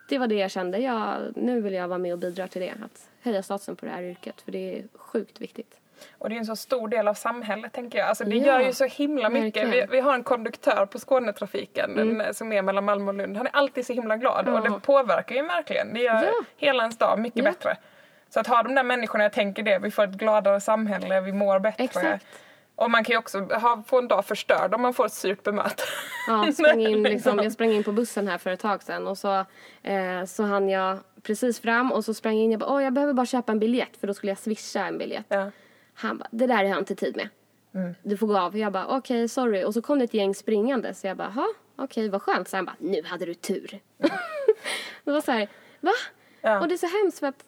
det 0.09 0.17
var 0.17 0.27
det 0.27 0.35
jag 0.35 0.51
kände. 0.51 0.77
Jag, 0.77 1.21
nu 1.35 1.61
vill 1.61 1.73
jag 1.73 1.87
vara 1.87 1.99
med 1.99 2.13
och 2.13 2.19
bidra 2.19 2.47
till 2.47 2.61
det. 2.61 2.73
Att 2.83 3.09
höja 3.23 3.43
statusen 3.43 3.75
på 3.75 3.85
det 3.85 3.91
här 3.91 4.03
yrket 4.03 4.41
för 4.41 4.51
det 4.51 4.77
är 4.77 4.83
sjukt 4.93 5.41
viktigt. 5.41 5.79
Och 6.17 6.29
det 6.29 6.35
är 6.35 6.39
en 6.39 6.45
så 6.45 6.55
stor 6.55 6.87
del 6.87 7.07
av 7.07 7.13
samhället 7.13 7.73
tänker 7.73 7.99
jag. 7.99 8.07
Alltså 8.07 8.23
det 8.23 8.35
ja, 8.35 8.45
gör 8.45 8.59
ju 8.59 8.73
så 8.73 8.85
himla 8.85 9.29
mycket. 9.29 9.69
Vi, 9.69 9.85
vi, 9.91 9.99
har 9.99 10.13
en 10.13 10.23
konduktör 10.23 10.85
på 10.85 10.99
Skånetrafiken 10.99 11.99
mm. 11.99 12.33
som 12.33 12.53
är 12.53 12.61
mellan 12.61 12.83
Malmö 12.83 13.07
och 13.07 13.13
Lund. 13.13 13.37
Han 13.37 13.47
är 13.47 13.55
alltid 13.55 13.85
så 13.85 13.93
himla 13.93 14.17
glad 14.17 14.43
ja. 14.47 14.53
och 14.53 14.69
det 14.69 14.79
påverkar 14.79 15.35
ju 15.35 15.41
verkligen. 15.41 15.93
Det 15.93 15.99
gör 15.99 16.23
ja. 16.23 16.31
hela 16.57 16.83
ens 16.83 16.97
dag 16.97 17.19
mycket 17.19 17.43
bättre. 17.43 17.77
Så 18.29 18.39
att 18.39 18.47
ha 18.47 18.63
de 18.63 18.75
där 18.75 18.83
människorna, 18.83 19.23
jag 19.23 19.33
tänker 19.33 19.63
det, 19.63 19.79
vi 19.79 19.91
får 19.91 20.03
ett 20.03 20.09
gladare 20.09 20.59
samhälle, 20.61 21.21
vi 21.21 21.31
mår 21.31 21.59
bättre. 21.59 21.83
Exakt. 21.83 22.25
Och 22.75 22.91
man 22.91 23.03
kan 23.03 23.13
ju 23.13 23.17
också 23.17 23.39
ha, 23.39 23.83
få 23.87 23.97
en 23.97 24.07
dag 24.07 24.25
förstörd 24.25 24.73
om 24.73 24.81
man 24.81 24.93
får 24.93 25.05
ett 25.05 25.13
surt 25.13 25.43
bemötande. 25.43 25.83
Ja, 26.27 26.51
sprang 26.53 26.81
in, 26.81 27.03
liksom, 27.03 27.39
jag 27.39 27.51
sprang 27.51 27.71
in 27.71 27.83
på 27.83 27.91
bussen 27.91 28.27
här 28.27 28.37
för 28.37 28.49
ett 28.49 28.59
tag 28.59 28.83
sedan 28.83 29.07
och 29.07 29.17
så, 29.17 29.45
eh, 29.83 30.25
så 30.27 30.43
hann 30.43 30.69
jag 30.69 30.99
precis 31.21 31.59
fram 31.59 31.91
och 31.91 32.05
så 32.05 32.13
sprang 32.13 32.35
jag 32.35 32.43
in 32.43 32.51
jag 32.51 32.59
bara, 32.59 32.73
åh 32.73 32.83
jag 32.83 32.93
behöver 32.93 33.13
bara 33.13 33.25
köpa 33.25 33.51
en 33.51 33.59
biljett 33.59 33.97
för 33.97 34.07
då 34.07 34.13
skulle 34.13 34.31
jag 34.31 34.37
swisha 34.37 34.85
en 34.85 34.97
biljett. 34.97 35.25
Ja. 35.27 35.51
Han 35.93 36.17
bara, 36.17 36.27
det 36.31 36.47
där 36.47 36.55
har 36.55 36.63
jag 36.63 36.79
inte 36.79 36.95
tid 36.95 37.15
med. 37.15 37.29
Mm. 37.75 37.95
Du 38.03 38.17
får 38.17 38.27
gå 38.27 38.37
av. 38.37 38.57
Jag 38.57 38.71
bara, 38.71 38.85
okej 38.85 38.97
okay, 38.97 39.27
sorry. 39.27 39.63
Och 39.63 39.73
så 39.73 39.81
kom 39.81 39.99
det 39.99 40.05
ett 40.05 40.13
gäng 40.13 40.35
springande 40.35 40.93
så 40.93 41.07
jag 41.07 41.17
bara, 41.17 41.29
ha 41.29 41.47
okej 41.75 41.85
okay, 41.85 42.09
vad 42.09 42.21
skönt. 42.21 42.49
Så 42.49 42.55
han 42.55 42.65
bara, 42.65 42.75
nu 42.79 43.03
hade 43.03 43.25
du 43.25 43.33
tur. 43.33 43.79
Mm. 43.99 44.11
det 45.03 45.11
var 45.11 45.21
så 45.21 45.31
här, 45.31 45.47
va? 45.79 45.91
Ja. 46.41 46.61
Och 46.61 46.67
det 46.67 46.75
är 46.75 46.77
så 46.77 46.87
hemskt 46.87 47.19
för 47.19 47.27
att 47.27 47.45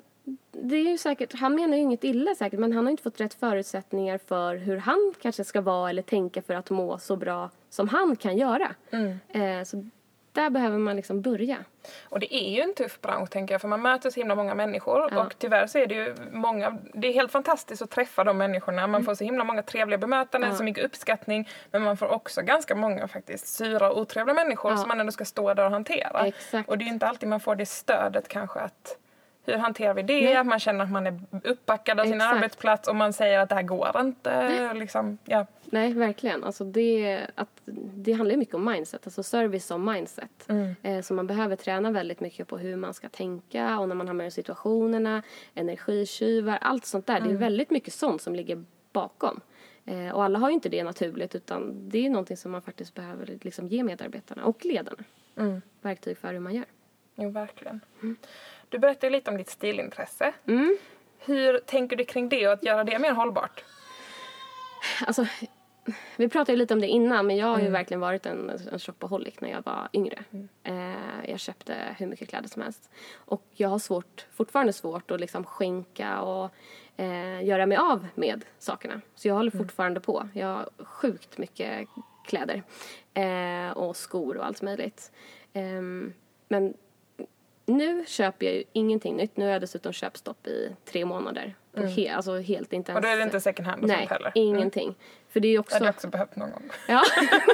det 0.51 0.75
är 0.75 0.83
ju 0.91 0.97
säkert, 0.97 1.33
han 1.39 1.55
menar 1.55 1.77
ju 1.77 1.83
inget 1.83 2.03
illa 2.03 2.35
säkert 2.35 2.59
men 2.59 2.73
han 2.73 2.85
har 2.85 2.91
inte 2.91 3.03
fått 3.03 3.21
rätt 3.21 3.33
förutsättningar 3.33 4.17
för 4.27 4.55
hur 4.55 4.77
han 4.77 5.13
kanske 5.21 5.43
ska 5.43 5.61
vara 5.61 5.89
eller 5.89 6.01
tänka 6.01 6.41
för 6.41 6.53
att 6.53 6.69
må 6.69 6.97
så 6.99 7.15
bra 7.15 7.49
som 7.69 7.89
han 7.89 8.15
kan 8.15 8.37
göra. 8.37 8.71
Mm. 8.91 9.19
Eh, 9.29 9.63
så 9.63 9.89
där 10.31 10.49
behöver 10.49 10.77
man 10.77 10.95
liksom 10.95 11.21
börja. 11.21 11.57
Och 12.03 12.19
det 12.19 12.35
är 12.35 12.49
ju 12.55 12.61
en 12.61 12.73
tuff 12.73 13.01
bransch 13.01 13.29
tänker 13.29 13.53
jag 13.53 13.61
för 13.61 13.67
man 13.67 13.81
möter 13.81 14.09
så 14.09 14.19
himla 14.19 14.35
många 14.35 14.55
människor 14.55 15.09
Ja. 15.11 15.25
och 15.25 15.35
tyvärr 15.37 15.67
så 15.67 15.77
är 15.77 15.87
det 15.87 15.95
ju 15.95 16.15
många, 16.31 16.77
det 16.93 17.07
är 17.07 17.13
helt 17.13 17.31
fantastiskt 17.31 17.81
att 17.81 17.89
träffa 17.89 18.23
de 18.23 18.37
människorna. 18.37 18.87
Man 18.87 19.03
får 19.03 19.15
så 19.15 19.23
himla 19.23 19.43
många 19.43 19.61
trevliga 19.61 19.97
bemötanden, 19.97 20.43
Mm. 20.47 20.53
Ja. 20.53 20.57
så 20.57 20.63
mycket 20.63 20.85
uppskattning 20.85 21.49
men 21.71 21.81
man 21.81 21.97
får 21.97 22.07
också 22.07 22.41
ganska 22.41 22.75
många 22.75 23.07
faktiskt 23.07 23.47
sura 23.47 23.91
och 23.91 23.99
otrevliga 24.01 24.33
människor 24.33 24.71
Ja. 24.71 24.77
som 24.77 24.87
man 24.87 24.99
ändå 24.99 25.11
ska 25.11 25.25
stå 25.25 25.53
där 25.53 25.65
och 25.65 25.71
hantera. 25.71 26.27
Exakt. 26.27 26.69
Och 26.69 26.77
det 26.77 26.83
är 26.83 26.85
ju 26.87 26.93
inte 26.93 27.07
alltid 27.07 27.29
man 27.29 27.39
får 27.39 27.55
det 27.55 27.65
stödet 27.65 28.27
kanske 28.27 28.59
att 28.59 28.97
hur 29.45 29.57
hanterar 29.57 29.93
vi 29.93 30.01
det? 30.01 30.21
Nej. 30.21 30.35
Att 30.35 30.47
man 30.47 30.59
känner 30.59 30.83
att 30.83 30.91
man 30.91 31.07
är 31.07 31.19
uppbackad 31.43 31.99
av 31.99 32.03
sin 32.03 32.13
Exakt. 32.13 32.35
arbetsplats 32.35 32.87
och 32.87 32.95
man 32.95 33.13
säger 33.13 33.39
att 33.39 33.49
det 33.49 33.55
här 33.55 33.63
går 33.63 33.99
inte. 33.99 34.73
Liksom, 34.73 35.17
ja. 35.25 35.45
Nej, 35.65 35.93
verkligen. 35.93 36.43
Alltså 36.43 36.63
det, 36.63 37.21
att, 37.35 37.61
det 37.95 38.13
handlar 38.13 38.37
mycket 38.37 38.55
om 38.55 38.65
mindset, 38.65 39.07
alltså 39.07 39.23
service 39.23 39.65
som 39.65 39.85
mindset. 39.85 40.49
Eh, 40.81 41.01
så 41.01 41.13
man 41.13 41.27
behöver 41.27 41.55
träna 41.55 41.91
väldigt 41.91 42.19
mycket 42.19 42.47
på 42.47 42.57
hur 42.57 42.75
man 42.75 42.93
ska 42.93 43.09
tänka 43.09 43.79
och 43.79 43.87
när 43.87 43.95
man 43.95 44.07
hamnar 44.07 44.25
i 44.25 44.31
situationerna, 44.31 45.23
energitjuvar, 45.53 46.57
allt 46.61 46.85
sånt 46.85 47.07
där. 47.07 47.19
Det 47.19 47.29
är 47.29 47.35
väldigt 47.35 47.69
mycket 47.69 47.93
sånt 47.93 48.21
som 48.21 48.35
ligger 48.35 48.63
bakom. 48.91 49.41
Eh, 49.85 50.09
och 50.09 50.23
alla 50.23 50.39
har 50.39 50.49
ju 50.49 50.53
inte 50.53 50.69
det 50.69 50.83
naturligt 50.83 51.35
utan 51.35 51.89
det 51.89 52.05
är 52.05 52.09
någonting 52.09 52.37
som 52.37 52.51
man 52.51 52.61
faktiskt 52.61 52.93
behöver 52.93 53.37
liksom 53.41 53.67
ge 53.67 53.83
medarbetarna 53.83 54.45
och 54.45 54.65
ledarna 54.65 55.03
verktyg 55.81 56.17
för 56.17 56.33
hur 56.33 56.39
man 56.39 56.55
gör. 56.55 56.65
Jo, 57.15 57.29
verkligen. 57.29 57.81
Du 58.69 58.79
berättade 58.79 59.09
lite 59.09 59.31
om 59.31 59.37
ditt 59.37 59.49
stilintresse. 59.49 60.33
Mm. 60.47 60.77
Hur 61.19 61.59
tänker 61.59 61.95
du 61.95 62.05
kring 62.05 62.29
det 62.29 62.47
och 62.47 62.53
att 62.53 62.63
göra 62.63 62.83
det 62.83 62.99
mer 62.99 63.11
hållbart? 63.11 63.63
Alltså, 65.07 65.27
vi 66.15 66.29
pratade 66.29 66.57
lite 66.57 66.73
om 66.73 66.81
det 66.81 66.87
innan, 66.87 67.27
men 67.27 67.37
jag 67.37 67.47
har 67.47 67.59
ju 67.59 67.69
verkligen 67.69 68.01
varit 68.01 68.25
en, 68.25 68.49
en 68.71 68.79
shopaholic 68.79 69.41
när 69.41 69.49
jag 69.49 69.61
var 69.65 69.89
yngre. 69.93 70.23
Eh, 70.63 71.29
jag 71.29 71.39
köpte 71.39 71.95
hur 71.97 72.07
mycket 72.07 72.29
kläder 72.29 72.47
som 72.49 72.61
helst. 72.61 72.89
Och 73.15 73.43
jag 73.51 73.69
har 73.69 73.79
svårt, 73.79 74.27
fortfarande 74.31 74.73
svårt 74.73 75.11
att 75.11 75.19
liksom 75.19 75.43
skänka 75.43 76.21
och 76.21 76.49
eh, 76.97 77.43
göra 77.43 77.65
mig 77.65 77.77
av 77.77 78.07
med 78.15 78.45
sakerna. 78.59 79.01
Så 79.15 79.27
jag 79.27 79.35
håller 79.35 79.51
fortfarande 79.51 79.99
på. 79.99 80.29
Jag 80.33 80.47
har 80.47 80.69
sjukt 80.77 81.37
mycket 81.37 81.87
kläder 82.25 82.63
eh, 83.13 83.77
och 83.77 83.97
skor 83.97 84.37
och 84.37 84.45
allt 84.45 84.61
möjligt. 84.61 85.11
Ehm, 85.53 86.13
men 86.47 86.73
nu 87.65 88.03
köper 88.07 88.45
jag 88.45 88.55
ju 88.55 88.63
ingenting 88.73 89.15
nytt. 89.15 89.37
Nu 89.37 89.45
har 89.45 89.51
jag 89.51 89.61
dessutom 89.61 89.93
köpstopp 89.93 90.47
i 90.47 90.75
tre 90.91 91.05
månader. 91.05 91.55
På 91.75 91.81
he- 91.81 92.15
alltså 92.15 92.37
helt 92.39 92.73
inte 92.73 92.91
ens... 92.91 92.97
Och 92.97 93.01
då 93.01 93.07
är 93.07 93.17
det 93.17 93.23
inte 93.23 93.39
second 93.41 93.67
hand 93.67 93.81
och 93.81 93.87
Nej, 93.87 93.97
sånt 93.97 94.09
heller? 94.09 94.31
ingenting. 94.35 94.95
För 95.29 95.39
det 95.39 95.47
är 95.47 95.49
ju 95.49 95.55
Det 95.55 95.59
också... 95.59 95.75
hade 95.75 95.85
jag 95.85 95.93
också 95.95 96.07
behövt 96.07 96.35
någon 96.35 96.51
gång. 96.51 96.63
Ja. 96.87 97.03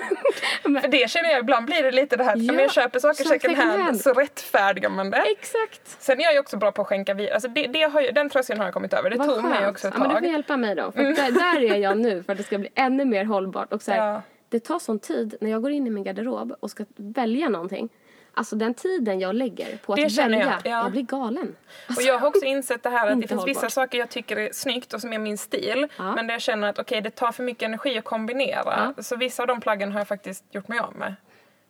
För 0.81 0.87
det 0.87 1.09
känner 1.09 1.29
jag, 1.29 1.39
ibland 1.39 1.65
blir 1.65 1.83
det 1.83 1.91
lite 1.91 2.15
det 2.17 2.23
här, 2.23 2.35
Ja, 2.37 2.53
om 2.53 2.59
jag 2.59 2.71
köper 2.71 2.99
saker 2.99 3.23
second 3.23 3.41
second 3.41 3.57
hand, 3.57 3.81
hand. 3.81 4.01
så 4.01 4.13
rättfärdigar 4.13 4.89
man 4.89 5.09
det. 5.09 5.17
Exakt. 5.17 5.81
Sen 6.01 6.19
är 6.19 6.23
jag 6.23 6.33
ju 6.33 6.39
också 6.39 6.57
bra 6.57 6.71
på 6.71 6.81
att 6.81 6.87
skänka 6.87 7.13
vidare, 7.13 7.33
alltså 7.33 7.47
det, 7.49 7.67
det 7.67 7.81
har 7.81 8.01
ju, 8.01 8.11
den 8.11 8.29
tröskeln 8.29 8.59
har 8.59 8.67
jag 8.67 8.73
kommit 8.73 8.93
över. 8.93 9.09
Det 9.09 9.15
Vad 9.17 9.27
tog 9.27 9.43
mig 9.43 9.53
skönt. 9.57 9.71
också 9.71 9.87
ett 9.87 9.93
ja, 9.97 9.99
men 9.99 10.09
du 10.09 10.13
tag. 10.15 10.23
får 10.23 10.31
hjälpa 10.31 10.57
mig 10.57 10.75
då. 10.75 10.91
För 10.91 11.03
där, 11.03 11.31
där 11.31 11.63
är 11.73 11.77
jag 11.77 11.97
nu 11.97 12.23
för 12.23 12.31
att 12.31 12.37
det 12.37 12.43
ska 12.43 12.57
bli 12.57 12.69
ännu 12.75 13.05
mer 13.05 13.25
hållbart. 13.25 13.73
Och 13.73 13.81
så 13.81 13.91
här, 13.91 14.11
Ja. 14.13 14.21
Det 14.49 14.59
tar 14.59 14.79
sån 14.79 14.99
tid 14.99 15.35
när 15.41 15.51
jag 15.51 15.61
går 15.61 15.71
in 15.71 15.87
i 15.87 15.89
min 15.89 16.03
garderob 16.03 16.55
och 16.59 16.71
ska 16.71 16.85
välja 16.95 17.49
någonting. 17.49 17.89
Alltså 18.33 18.55
den 18.55 18.73
tiden 18.73 19.19
jag 19.19 19.35
lägger 19.35 19.77
på 19.77 19.95
Det 19.95 20.05
att 20.05 20.11
känner 20.11 20.39
jag, 20.39 20.45
välja, 20.45 20.59
ja. 20.63 20.83
jag 20.83 20.91
blir 20.91 21.01
galen. 21.01 21.55
Och 21.97 22.01
jag 22.01 22.19
har 22.19 22.27
också 22.27 22.45
insett 22.45 22.83
det 22.83 22.89
här 22.89 23.11
att 23.11 23.21
det 23.21 23.27
finns 23.27 23.47
vissa 23.47 23.59
hållbart. 23.59 23.71
saker 23.71 23.97
jag 23.97 24.09
tycker 24.09 24.37
är 24.37 24.49
snyggt 24.53 24.93
och 24.93 25.01
som 25.01 25.13
är 25.13 25.19
min 25.19 25.37
stil. 25.37 25.87
Ja. 25.97 26.15
Men 26.15 26.27
där 26.27 26.33
jag 26.33 26.41
känner 26.41 26.69
att 26.69 26.79
okej, 26.79 27.01
det 27.01 27.09
tar 27.09 27.31
för 27.31 27.43
mycket 27.43 27.63
energi 27.63 27.97
att 27.97 28.05
kombinera. 28.05 28.93
Så 28.97 29.15
vissa 29.15 29.43
av 29.43 29.47
de 29.47 29.61
plaggen 29.61 29.91
har 29.91 29.99
jag 29.99 30.07
faktiskt 30.07 30.45
gjort 30.51 30.67
mig 30.67 30.79
av 30.79 30.95
med. 30.95 31.15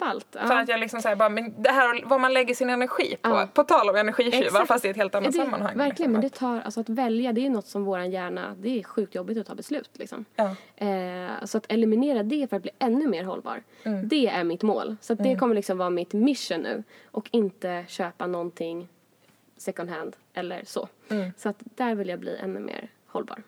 Ballt. 0.02 0.28
Ja. 0.32 0.48
För 0.48 0.56
att 0.56 0.68
jag 0.70 0.80
liksom 0.80 1.02
säger 1.02 1.16
bara, 1.16 1.30
men 1.30 1.62
det 1.62 1.70
här 1.70 2.02
vad 2.06 2.22
man 2.22 2.34
lägger 2.34 2.56
sin 2.56 2.70
energi 2.70 3.18
på. 3.22 3.30
Ja. 3.30 3.48
På 3.54 3.64
tal 3.64 3.90
om 3.90 3.96
energitjuvar, 3.96 4.66
fast 4.66 4.86
i 4.86 4.90
ett 4.90 4.96
helt 4.96 5.16
annat 5.16 5.32
det, 5.32 5.38
sammanhang. 5.38 5.78
Verkligen, 5.78 5.90
liksom. 5.90 6.12
men 6.12 6.22
det 6.22 6.30
tar, 6.30 6.62
alltså 6.62 6.80
att 6.80 6.90
välja 6.90 7.34
det 7.34 7.46
är 7.46 7.50
något 7.50 7.68
som 7.68 7.84
våran 7.84 8.12
hjärna, 8.12 8.56
det 8.60 8.80
är 8.80 8.84
sjukt 8.84 9.16
jobbigt 9.16 9.38
att 9.38 9.48
ta 9.48 9.56
beslut 9.56 9.90
liksom. 9.94 10.26
Ja. 10.36 10.56
Eh, 10.76 11.46
så 11.46 11.58
att 11.58 11.72
eliminera 11.72 12.24
det 12.24 12.50
för 12.50 12.56
att 12.56 12.62
bli 12.62 12.72
ännu 12.80 13.08
mer 13.08 13.24
hållbar, 13.24 13.64
Mm. 13.84 14.08
det 14.08 14.28
är 14.28 14.44
mitt 14.44 14.64
mål. 14.64 14.96
Så 15.02 15.14
att 15.14 15.24
det 15.24 15.36
kommer 15.36 15.56
liksom 15.56 15.78
vara 15.78 15.90
mitt 15.90 16.14
mission 16.14 16.60
nu. 16.60 16.84
Och 17.12 17.30
inte 17.32 17.86
köpa 17.88 18.28
någonting 18.28 18.88
second 19.58 19.90
hand 19.90 20.16
eller 20.34 20.62
så. 20.66 20.88
Mm. 21.10 21.32
Så 21.38 21.50
att 21.50 21.58
där 21.60 21.96
vill 21.96 22.10
jag 22.10 22.20
bli 22.20 22.38
ännu 22.38 22.60
mer 22.60 22.90
hållbar. 23.08 23.44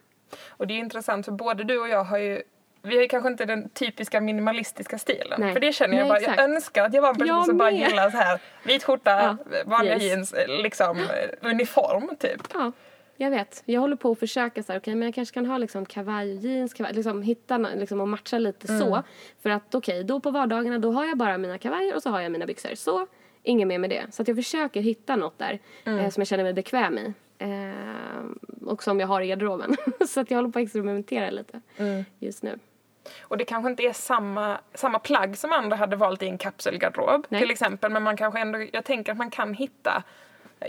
Och 0.47 0.67
det 0.67 0.73
är 0.73 0.77
intressant 0.77 1.25
för 1.25 1.31
både 1.31 1.63
du 1.63 1.79
och 1.79 1.89
jag 1.89 2.03
har 2.03 2.17
ju 2.17 2.41
vi 2.83 3.01
ju 3.01 3.07
kanske 3.07 3.29
inte 3.29 3.45
den 3.45 3.69
typiska 3.69 4.21
minimalistiska 4.21 4.97
stilen. 4.97 5.39
Nej. 5.41 5.53
För 5.53 5.59
det 5.59 5.73
känner 5.73 5.97
jag 5.97 6.03
Nej, 6.03 6.09
bara, 6.09 6.17
exakt. 6.19 6.39
jag 6.39 6.49
önskar 6.49 6.85
att 6.85 6.93
jag 6.93 7.01
var 7.01 7.09
en 7.09 7.15
person 7.15 7.27
Jag 7.27 7.45
som 7.45 7.57
bara 7.57 7.71
gillar 7.71 8.09
så 8.09 8.17
här 8.17 8.39
vit 8.63 8.83
skjorta, 8.83 9.11
Ja, 9.11 9.37
vanliga 9.65 9.97
jeans. 9.97 10.33
jeans, 10.33 10.49
liksom 10.63 10.97
eh, 10.97 11.49
uniform 11.49 12.15
typ. 12.19 12.41
Ja, 12.53 12.71
jag 13.17 13.29
vet. 13.31 13.61
Jag 13.65 13.81
håller 13.81 13.95
på 13.95 14.11
att 14.11 14.19
försöka 14.19 14.63
så 14.63 14.71
här, 14.71 14.79
okej 14.79 14.95
men 14.95 15.05
jag 15.05 15.15
kanske 15.15 15.33
kan 15.33 15.45
ha 15.45 15.57
liksom 15.57 15.85
kavaj 15.85 16.37
och 16.37 16.43
jeans, 16.43 16.73
kavaj, 16.73 16.93
liksom 16.93 17.21
hitta 17.21 17.57
liksom 17.57 18.01
och 18.01 18.07
matcha 18.07 18.37
lite 18.37 18.67
Mm. 18.67 18.81
så. 18.81 19.03
För 19.43 19.49
att 19.49 19.75
okej, 19.75 20.03
då 20.03 20.19
på 20.19 20.31
vardagarna 20.31 20.79
då 20.79 20.91
har 20.91 21.05
jag 21.05 21.17
bara 21.17 21.37
mina 21.37 21.57
kavajer 21.57 21.95
och 21.95 22.03
så 22.03 22.09
har 22.09 22.21
jag 22.21 22.31
mina 22.31 22.45
byxor. 22.45 22.75
Så, 22.75 23.07
inget 23.43 23.67
mer 23.67 23.79
med 23.79 23.89
det. 23.89 24.03
Så 24.11 24.21
att 24.21 24.27
jag 24.27 24.37
försöker 24.37 24.81
hitta 24.81 25.15
något 25.15 25.39
där 25.39 25.59
Mm. 25.85 25.99
eh, 25.99 26.09
som 26.09 26.21
jag 26.21 26.27
känner 26.27 26.43
mig 26.43 26.53
bekväm 26.53 26.97
i. 26.97 27.13
Eh, 27.37 28.67
och 28.67 28.83
som 28.83 28.99
jag 28.99 29.07
har 29.07 29.21
i 29.21 29.27
garderoben. 29.27 29.75
så 30.07 30.19
att 30.19 30.31
jag 30.31 30.37
håller 30.37 30.49
på 30.49 30.59
att 30.59 30.63
experimentera 30.63 31.29
lite 31.29 31.61
Mm. 31.77 32.05
just 32.19 32.43
nu. 32.43 32.59
Och 33.21 33.37
det 33.37 33.45
kanske 33.45 33.69
inte 33.69 33.83
är 33.83 33.93
samma, 33.93 34.57
samma 34.73 34.99
plagg 34.99 35.37
som 35.37 35.51
andra 35.51 35.75
hade 35.75 35.95
valt 35.95 36.23
i 36.23 36.27
en 36.27 36.37
kapselgarderob 36.37 37.25
Nej. 37.29 37.41
till 37.41 37.51
exempel. 37.51 37.91
Men 37.91 38.03
man 38.03 38.17
kanske 38.17 38.39
ändå, 38.39 38.65
jag 38.71 38.85
tänker 38.85 39.11
att 39.11 39.17
man 39.17 39.29
kan 39.29 39.53
hitta 39.53 40.03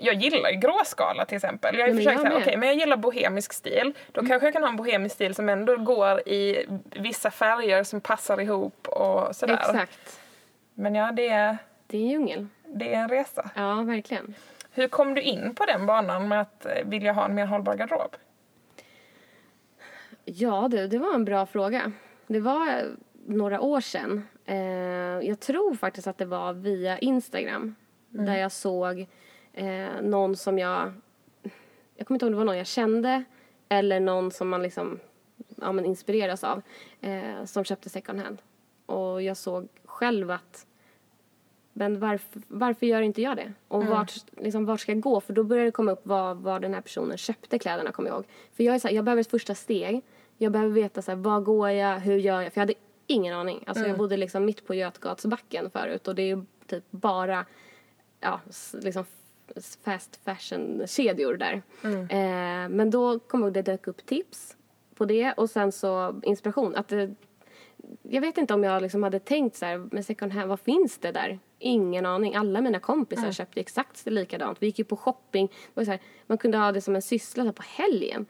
jag 0.00 0.14
gillar 0.14 0.50
ju 0.50 0.56
gråskala 0.56 1.24
till 1.24 1.36
exempel. 1.36 1.78
Jag 1.78 1.88
har 1.88 1.94
försökt 1.94 2.20
säga, 2.20 2.36
okej 2.36 2.56
men 2.56 2.68
jag 2.68 2.78
gillar 2.78 2.96
bohemisk 2.96 3.52
stil. 3.52 3.92
Då 4.12 4.26
kanske 4.26 4.46
jag 4.46 4.52
kan 4.52 4.62
ha 4.62 4.70
en 4.70 4.76
bohemisk 4.76 5.14
stil 5.14 5.34
som 5.34 5.48
ändå 5.48 5.76
går 5.76 6.28
i 6.28 6.66
vissa 6.90 7.30
färger 7.30 7.82
som 7.82 8.00
passar 8.00 8.40
ihop 8.40 8.88
och 8.88 9.36
sådär. 9.36 9.54
Exakt. 9.54 10.20
Men 10.74 10.94
ja, 10.94 11.12
det 11.12 11.28
är, 11.28 11.56
Det 11.86 11.96
är 11.96 12.00
en 12.00 12.08
djungel. 12.08 12.46
det 12.66 12.94
är 12.94 12.98
en 12.98 13.08
resa. 13.08 13.50
Ja, 13.54 13.82
verkligen. 13.82 14.34
Hur 14.70 14.88
kom 14.88 15.14
du 15.14 15.20
in 15.20 15.54
på 15.54 15.66
den 15.66 15.86
banan 15.86 16.28
med 16.28 16.40
att 16.40 16.66
eh, 16.66 16.84
vilja 16.84 17.12
ha 17.12 17.24
en 17.24 17.34
mer 17.34 17.46
hållbar 17.46 17.74
garderob? 17.74 18.16
Ja 20.24 20.68
du, 20.70 20.88
det 20.88 20.98
var 20.98 21.14
en 21.14 21.24
bra 21.24 21.46
fråga. 21.46 21.92
Det 22.26 22.40
var 22.40 22.96
några 23.26 23.60
år 23.60 23.80
sedan. 23.80 24.22
Eh, 24.44 24.56
jag 25.28 25.40
tror 25.40 25.74
faktiskt 25.74 26.06
att 26.06 26.18
det 26.18 26.24
var 26.24 26.52
via 26.52 26.98
Instagram. 26.98 27.74
Där 28.08 28.36
jag 28.36 28.52
såg 28.52 29.06
eh, 29.52 30.02
någon 30.02 30.36
som 30.36 30.58
jag... 30.58 30.92
Jag 31.96 32.06
kommer 32.06 32.16
inte 32.16 32.26
ihåg 32.26 32.28
om 32.28 32.32
det 32.32 32.38
var 32.38 32.44
någon 32.44 32.58
jag 32.58 32.66
kände 32.66 33.24
eller 33.68 34.00
någon 34.00 34.30
som 34.30 34.48
man 34.48 34.62
liksom 34.62 34.98
ja, 35.56 35.72
men 35.72 35.84
inspireras 35.84 36.44
av. 36.44 36.62
Eh, 37.00 37.44
som 37.44 37.64
köpte 37.64 37.90
second 37.90 38.20
hand. 38.20 38.42
Och 38.86 39.22
jag 39.22 39.36
såg 39.36 39.68
själv 39.84 40.30
att 40.30 40.66
men 41.76 42.00
varför, 42.00 42.42
varför 42.48 42.86
gör 42.86 43.02
inte 43.02 43.22
jag 43.22 43.36
det? 43.36 43.52
Och 43.68 43.86
vart, 43.86 44.12
liksom, 44.36 44.64
vart 44.66 44.80
ska 44.80 44.92
jag 44.92 45.00
gå? 45.00 45.20
För 45.20 45.32
då 45.32 45.44
börjar 45.44 45.64
det 45.64 45.70
komma 45.70 45.92
upp 45.92 46.06
var, 46.06 46.34
var 46.34 46.60
den 46.60 46.74
här 46.74 46.80
personen 46.80 47.18
köpte 47.18 47.58
kläderna, 47.58 47.92
kommer 47.92 48.08
jag 48.08 48.16
ihåg. 48.16 48.26
För 48.52 48.64
jag 48.64 48.74
är 48.74 48.78
så 48.78 48.88
här, 48.88 48.94
jag 48.94 49.04
behöver 49.04 49.20
ett 49.20 49.30
första 49.30 49.54
steg. 49.54 50.02
Jag 50.38 50.52
behöver 50.52 50.72
veta 50.72 51.02
så 51.02 51.10
här, 51.10 51.18
var 51.18 51.40
går 51.40 51.70
jag, 51.70 52.00
hur 52.00 52.16
gör 52.16 52.40
jag? 52.42 52.52
För 52.52 52.60
jag 52.60 52.62
hade 52.62 52.74
ingen 53.06 53.34
aning. 53.34 53.64
Alltså 53.66 53.84
jag 53.88 53.98
bodde 53.98 54.16
liksom 54.16 54.44
mitt 54.44 54.66
på 54.66 54.74
Götgatsbacken 54.74 55.70
förut 55.70 56.08
och 56.08 56.14
det 56.14 56.22
är 56.22 56.36
ju 56.36 56.44
typ 56.66 56.84
bara 56.90 57.46
ja, 58.20 58.40
liksom 58.72 59.04
fast 59.84 60.20
fashion-kedjor 60.24 61.34
där. 61.36 61.62
Eh, 62.10 62.68
men 62.68 62.90
då 62.90 63.18
kom 63.18 63.40
jag 63.40 63.46
ihåg, 63.46 63.54
det 63.54 63.62
dök 63.62 63.86
upp 63.86 64.06
tips 64.06 64.56
på 64.94 65.04
det 65.04 65.32
och 65.32 65.50
sen 65.50 65.72
så 65.72 66.20
inspiration. 66.24 66.74
Att 66.76 66.88
det, 66.88 67.14
jag 68.02 68.20
vet 68.20 68.38
inte 68.38 68.54
om 68.54 68.64
jag 68.64 68.82
liksom 68.82 69.02
hade 69.02 69.18
tänkt 69.18 69.56
så 69.56 69.66
här, 69.66 69.78
med 69.92 70.06
second 70.06 70.32
hand, 70.32 70.48
vad 70.48 70.60
finns 70.60 70.98
det 70.98 71.12
där? 71.12 71.38
Ingen 71.58 72.06
aning. 72.06 72.34
Alla 72.34 72.60
mina 72.60 72.78
kompisar 72.80 73.32
köpte 73.32 73.60
exakt 73.60 74.06
likadant. 74.06 74.62
Vi 74.62 74.66
gick 74.66 74.78
ju 74.78 74.84
på 74.84 74.96
shopping. 74.96 75.46
Det 75.46 75.80
var 75.80 75.84
så 75.84 75.90
här, 75.90 76.00
man 76.26 76.38
kunde 76.38 76.58
ha 76.58 76.72
det 76.72 76.80
som 76.80 76.94
en 76.96 77.02
syssla 77.02 77.52
på 77.52 77.62
helgen. 77.66 78.26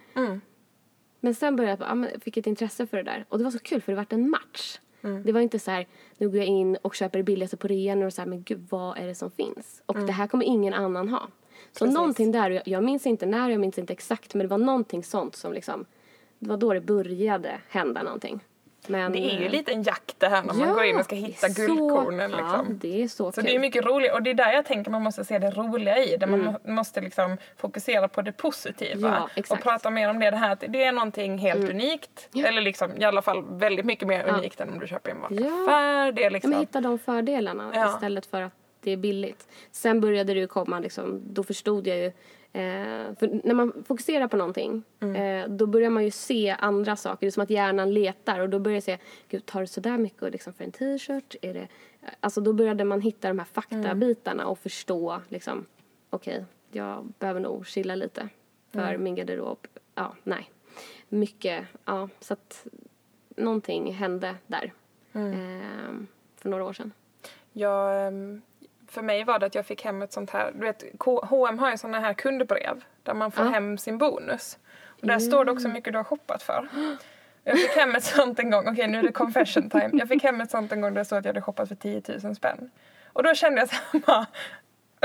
Men 1.25 1.35
sen 1.35 1.57
började 1.57 1.87
jag, 1.87 1.99
bara, 1.99 2.11
jag 2.11 2.23
fick 2.23 2.37
ett 2.37 2.47
intresse 2.47 2.87
för 2.87 2.97
det 2.97 3.03
där. 3.03 3.25
Och 3.29 3.39
det 3.39 3.45
var 3.45 3.51
så 3.51 3.59
kul 3.59 3.81
för 3.81 3.93
det 3.93 3.97
vart 3.97 4.13
en 4.13 4.31
match. 4.31 4.79
Det 5.25 5.33
var 5.33 5.41
inte 5.41 5.59
så 5.59 5.71
här, 5.71 5.87
nu 6.19 6.29
går 6.29 6.37
jag 6.39 6.47
in 6.47 6.77
och 6.83 6.95
köper 6.95 7.19
det 7.19 7.23
billigaste 7.23 7.57
på 7.57 7.69
rean 7.69 8.03
och 8.03 8.13
så 8.13 8.23
här, 8.23 8.29
men 8.29 8.43
gud 8.43 8.67
vad 8.71 8.99
är 8.99 9.07
det 9.07 9.15
som 9.15 9.31
finns? 9.31 9.83
Och 9.87 9.95
det 9.95 10.13
här 10.13 10.27
kommer 10.27 10.45
ingen 10.45 10.75
annan 10.75 11.09
ha. 11.09 11.29
Så 11.73 11.79
Precis. 11.79 11.95
någonting 11.95 12.33
där, 12.33 12.51
jag, 12.51 12.69
jag 12.69 12.85
minns 12.85 13.07
inte 13.07 13.27
när, 13.27 13.51
jag 13.51 13.61
minns 13.61 13.79
inte 13.79 13.93
exakt, 13.93 14.35
men 14.35 14.47
det 14.47 14.51
var 14.51 14.59
någonting 14.59 15.05
sånt 15.05 15.37
som 15.37 15.53
liksom, 15.53 15.85
det 16.39 16.49
var 16.49 16.57
då 16.57 16.75
det 16.75 16.81
började 16.81 17.61
hända 17.69 18.03
någonting. 18.03 18.41
Men, 18.89 19.13
Det 19.13 19.19
är 19.19 19.39
ju 19.41 19.45
eh, 19.47 19.51
lite 19.51 19.73
en 19.73 19.83
jakt 19.83 20.15
det 20.21 20.29
här 20.29 20.43
när 20.43 20.55
man 20.55 20.69
ja, 20.69 20.75
går 20.75 20.85
in 20.85 20.97
och 20.97 21.05
ska 21.05 21.15
hitta 21.17 21.49
så- 21.49 21.63
guldkornen 21.67 22.31
Ja, 22.31 22.37
liksom. 22.37 22.79
det 22.79 23.03
är 23.03 23.09
så, 23.09 23.33
Så 23.33 23.41
det 23.41 23.55
är 23.55 23.59
mycket 23.59 23.85
roligt 23.85 24.13
och 24.13 24.23
det 24.23 24.31
är 24.31 24.35
där 24.35 24.53
jag 24.53 24.65
tänker 24.65 24.91
man 24.91 25.03
måste 25.03 25.25
se 25.25 25.39
det 25.39 25.51
roliga 25.51 25.99
i 25.99 26.17
det. 26.17 26.27
Man 26.27 26.41
Mm. 26.41 26.53
må- 26.65 26.73
måste 26.73 27.01
liksom 27.01 27.37
fokusera 27.57 28.09
på 28.09 28.23
det 28.23 28.33
positiva. 28.33 29.09
Ja, 29.09 29.23
och. 29.43 29.51
Mm. 29.51 29.63
prata 29.63 29.91
mer 29.91 30.11
om 30.11 30.19
det, 30.19 30.31
det 30.31 30.37
här 30.37 30.53
att 30.53 30.65
det 30.69 30.85
är 30.85 30.93
någonting 30.93 31.39
helt 31.39 31.71
unikt. 31.71 32.29
Eller 32.45 32.63
liksom 32.63 32.91
i 32.99 33.05
alla 33.05 33.23
fall 33.23 33.45
väldigt 33.49 33.87
mycket 33.87 34.09
mer 34.09 34.25
Ja. 34.29 34.35
unikt 34.35 34.61
än 34.61 34.69
om 34.73 34.79
du 34.79 34.87
köper 34.87 35.11
i 35.11 35.13
en 35.13 35.21
vanlig 35.21 35.45
Ja. 35.47 35.63
affär. 35.65 36.13
Det 36.13 36.21
är 36.23 36.25
Ja, 36.25 36.31
liksom... 36.31 36.51
men 36.51 36.61
hitta 36.61 36.81
de 36.81 36.99
fördelarna 36.99 37.71
Ja. 37.75 37.89
istället 37.95 38.27
för 38.27 38.43
att 38.43 38.53
det 38.81 38.91
är 38.93 38.97
billigt. 38.97 39.49
Sen 39.73 40.01
började 40.01 40.35
det 40.35 40.41
ju 40.41 40.47
komma, 40.47 40.79
liksom, 40.79 41.21
då 41.35 41.43
förstod 41.43 41.87
jag 41.87 41.97
ju 41.97 42.13
Eh, 42.57 43.15
för 43.19 43.41
när 43.47 43.55
man 43.55 43.85
fokuserar 43.87 44.29
på 44.29 44.37
någonting 44.37 44.83
Mm. 45.01 45.17
eh, 45.17 45.57
då 45.57 45.67
börjar 45.67 45.91
man 45.91 46.05
ju 46.05 46.11
se 46.11 46.57
andra 46.59 46.97
saker. 46.97 47.21
Det 47.21 47.27
är 47.27 47.31
som 47.31 47.43
att 47.43 47.51
hjärnan 47.51 47.95
letar 47.95 48.41
och 48.41 48.49
då 48.49 48.59
börjar 48.59 48.77
jag 48.77 48.83
se, 48.83 48.99
gud 49.29 49.47
tar 49.47 49.61
det 49.61 49.67
sådär 49.67 49.99
mycket 49.99 50.33
liksom, 50.33 50.53
för 50.53 50.65
en 50.65 50.73
t-shirt? 50.73 51.35
Är 51.43 51.55
det... 51.55 51.69
Alltså 52.21 52.41
då 52.41 52.53
började 52.53 52.85
man 52.85 53.01
hitta 53.01 53.29
de 53.29 53.39
här 53.39 53.47
faktabitarna 53.47 54.47
och 54.47 54.59
förstå 54.59 55.21
liksom, 55.29 55.67
okej, 56.11 56.45
jag 56.71 57.13
behöver 57.19 57.41
nog 57.41 57.67
chilla 57.67 57.95
lite 57.95 58.29
för 58.73 58.97
min 58.97 59.15
garderob. 59.15 59.59
Ja, 59.95 60.15
nej. 60.23 60.51
Mycket, 61.09 61.65
ja, 61.85 62.09
så 62.21 62.33
att 62.35 62.67
någonting 63.37 63.93
hände 63.93 64.35
där 64.47 64.73
eh, 65.13 65.93
för 66.37 66.49
några 66.49 66.65
år 66.65 66.73
sedan. 66.73 66.93
Jag, 67.53 68.07
ehm, 68.07 68.43
för 68.95 69.03
mig 69.03 69.25
var 69.25 69.39
det 69.39 69.47
att 69.47 69.55
jag 69.55 69.67
fick 69.67 69.85
hem 69.85 70.03
ett 70.03 70.13
sånt 70.13 70.31
här, 70.31 70.53
du 70.55 70.61
vet 70.67 70.85
H&M 71.23 71.59
har 71.59 71.71
ju 71.71 71.77
såna 71.79 72.01
här 72.01 72.15
kundbrev 72.15 72.85
där 73.03 73.15
man 73.15 73.31
får 73.31 73.45
Ja. 73.45 73.51
hem 73.51 73.79
sin 73.79 73.99
bonus. 73.99 74.59
Och 75.01 75.07
där 75.07 75.19
står 75.19 75.45
det 75.45 75.53
också 75.53 75.67
hur 75.67 75.75
mycket 75.75 75.93
du 75.93 75.99
har 75.99 76.05
shoppat 76.05 76.43
för. 76.43 76.69
Jag 77.45 77.59
fick 77.59 77.77
hem 77.77 77.95
ett 77.95 78.05
sånt 78.05 78.39
en 78.39 78.51
gång, 78.51 78.69
okej 78.69 78.87
nu 78.89 78.99
är 78.99 79.03
det 79.03 79.13
confession 79.13 79.71
time. 79.71 79.91
Jag 79.93 80.09
fick 80.09 80.23
hem 80.23 80.41
ett 80.41 80.51
sånt 80.51 80.73
en 80.73 80.81
gång 80.81 80.95
där 80.95 81.01
det 81.01 81.05
stod 81.05 81.19
att 81.19 81.25
jag 81.25 81.29
hade 81.31 81.41
shoppat 81.43 81.69
för 81.69 81.75
10 81.75 82.03
000 82.23 82.35
spänn. 82.37 82.71
Och 83.13 83.23
då 83.23 83.35
kände 83.35 83.61
jag 83.61 83.69
så 83.69 83.75
här 83.93 84.01
bara, 84.07 84.27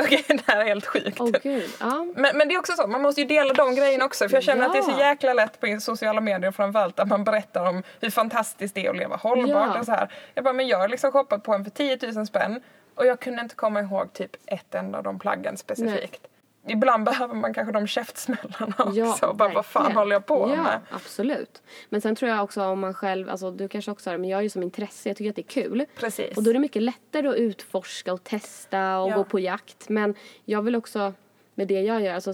okej 0.01 0.25
det 0.27 0.43
här 0.47 0.61
är 0.61 0.65
helt 0.65 0.85
sjukt. 0.85 1.19
Gud, 1.43 1.69
ja. 1.79 2.05
Men, 2.15 2.37
men 2.37 2.47
det 2.47 2.53
är 2.55 2.59
också 2.59 2.73
så, 2.73 2.87
man 2.87 3.01
måste 3.01 3.21
ju 3.21 3.27
dela 3.27 3.53
de 3.53 3.75
grejerna 3.75 4.05
också. 4.05 4.29
För 4.29 4.35
jag 4.35 4.43
känner 4.43 4.65
att 4.65 4.73
det 4.73 4.79
är 4.79 4.83
så 4.83 4.91
Ja. 4.91 4.99
jäkla 5.07 5.33
lätt 5.33 5.59
på 5.59 5.77
sociala 5.79 6.21
medier 6.21 6.51
framförallt 6.51 6.99
att 6.99 7.07
man 7.07 7.23
berättar 7.23 7.69
om 7.69 7.83
hur 8.01 8.09
fantastiskt 8.09 8.75
det 8.75 8.85
är 8.85 8.89
att 8.89 8.97
leva 8.97 9.15
hållbart 9.15 9.69
Ja. 9.73 9.79
och 9.79 9.85
så 9.85 9.91
här. 9.91 10.11
Jag 10.33 10.43
bara, 10.43 10.53
men 10.53 10.67
jag 10.67 10.77
har 10.77 10.87
liksom 10.87 11.11
shoppat 11.11 11.43
på 11.43 11.53
en 11.53 11.63
för 11.63 11.71
10 11.71 11.97
000 12.15 12.27
spänn 12.27 12.61
och 12.99 13.05
jag 13.05 13.19
kunde 13.19 13.41
inte 13.41 13.55
komma 13.55 13.79
ihåg 13.81 14.13
typ 14.13 14.35
ett 14.45 14.75
enda 14.75 14.97
av 14.97 15.03
de 15.03 15.19
plaggen 15.19 15.57
specifikt. 15.57 16.27
Ibland 16.67 17.03
behöver 17.03 17.35
man 17.35 17.53
kanske 17.53 17.71
de 17.71 17.87
käftsmällarna 17.87 18.75
också. 18.77 19.25
och 19.25 19.35
bara, 19.35 19.53
vad 19.53 19.65
fan 19.65 19.91
håller 19.91 20.15
jag 20.15 20.25
på 20.25 20.53
ja, 20.55 20.63
med? 20.63 20.79
absolut. 20.91 21.61
Men 21.89 22.01
sen 22.01 22.15
tror 22.15 22.31
jag 22.31 22.43
också 22.43 22.63
om 22.63 22.79
man 22.79 22.93
själv, 22.93 23.29
alltså 23.29 23.51
du 23.51 23.67
kanske 23.67 23.91
också 23.91 24.09
har 24.09 24.13
det, 24.13 24.17
men 24.21 24.29
jag 24.29 24.37
har 24.37 24.41
ju 24.41 24.49
som 24.49 24.63
intresse, 24.63 25.09
jag 25.09 25.17
tycker 25.17 25.29
att 25.29 25.35
det 25.35 25.41
är 25.41 25.63
kul. 25.63 25.85
Precis. 25.95 26.37
Och 26.37 26.43
då 26.43 26.49
är 26.49 26.53
det 26.53 26.59
mycket 26.59 26.81
lättare 26.81 27.27
att 27.27 27.35
utforska 27.35 28.13
och 28.13 28.23
testa 28.23 28.99
och 28.99 29.09
Ja. 29.11 29.15
gå 29.15 29.23
på 29.23 29.39
jakt. 29.39 29.89
Men 29.89 30.15
jag 30.45 30.61
vill 30.61 30.75
också, 30.75 31.13
med 31.55 31.67
det 31.67 31.81
jag 31.81 32.01
gör, 32.01 32.13
alltså 32.13 32.33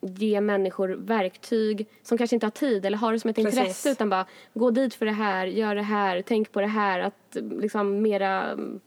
ge 0.00 0.40
människor 0.40 0.88
verktyg 0.88 1.86
som 2.02 2.18
kanske 2.18 2.36
inte 2.36 2.46
har 2.46 2.50
tid 2.50 2.86
eller 2.86 2.98
har 2.98 3.12
det 3.12 3.20
som 3.20 3.30
ett 3.30 3.36
Precis. 3.36 3.58
intresse 3.58 3.90
utan 3.90 4.10
bara 4.10 4.26
gå 4.54 4.70
dit 4.70 4.94
för 4.94 5.06
det 5.06 5.12
här, 5.12 5.46
gör 5.46 5.74
det 5.74 5.82
här, 5.82 6.22
tänk 6.26 6.52
på 6.52 6.60
det 6.60 6.66
här. 6.66 7.00
Att 7.00 7.36
liksom 7.60 8.02
mera, 8.02 8.44
mm, 8.50 8.80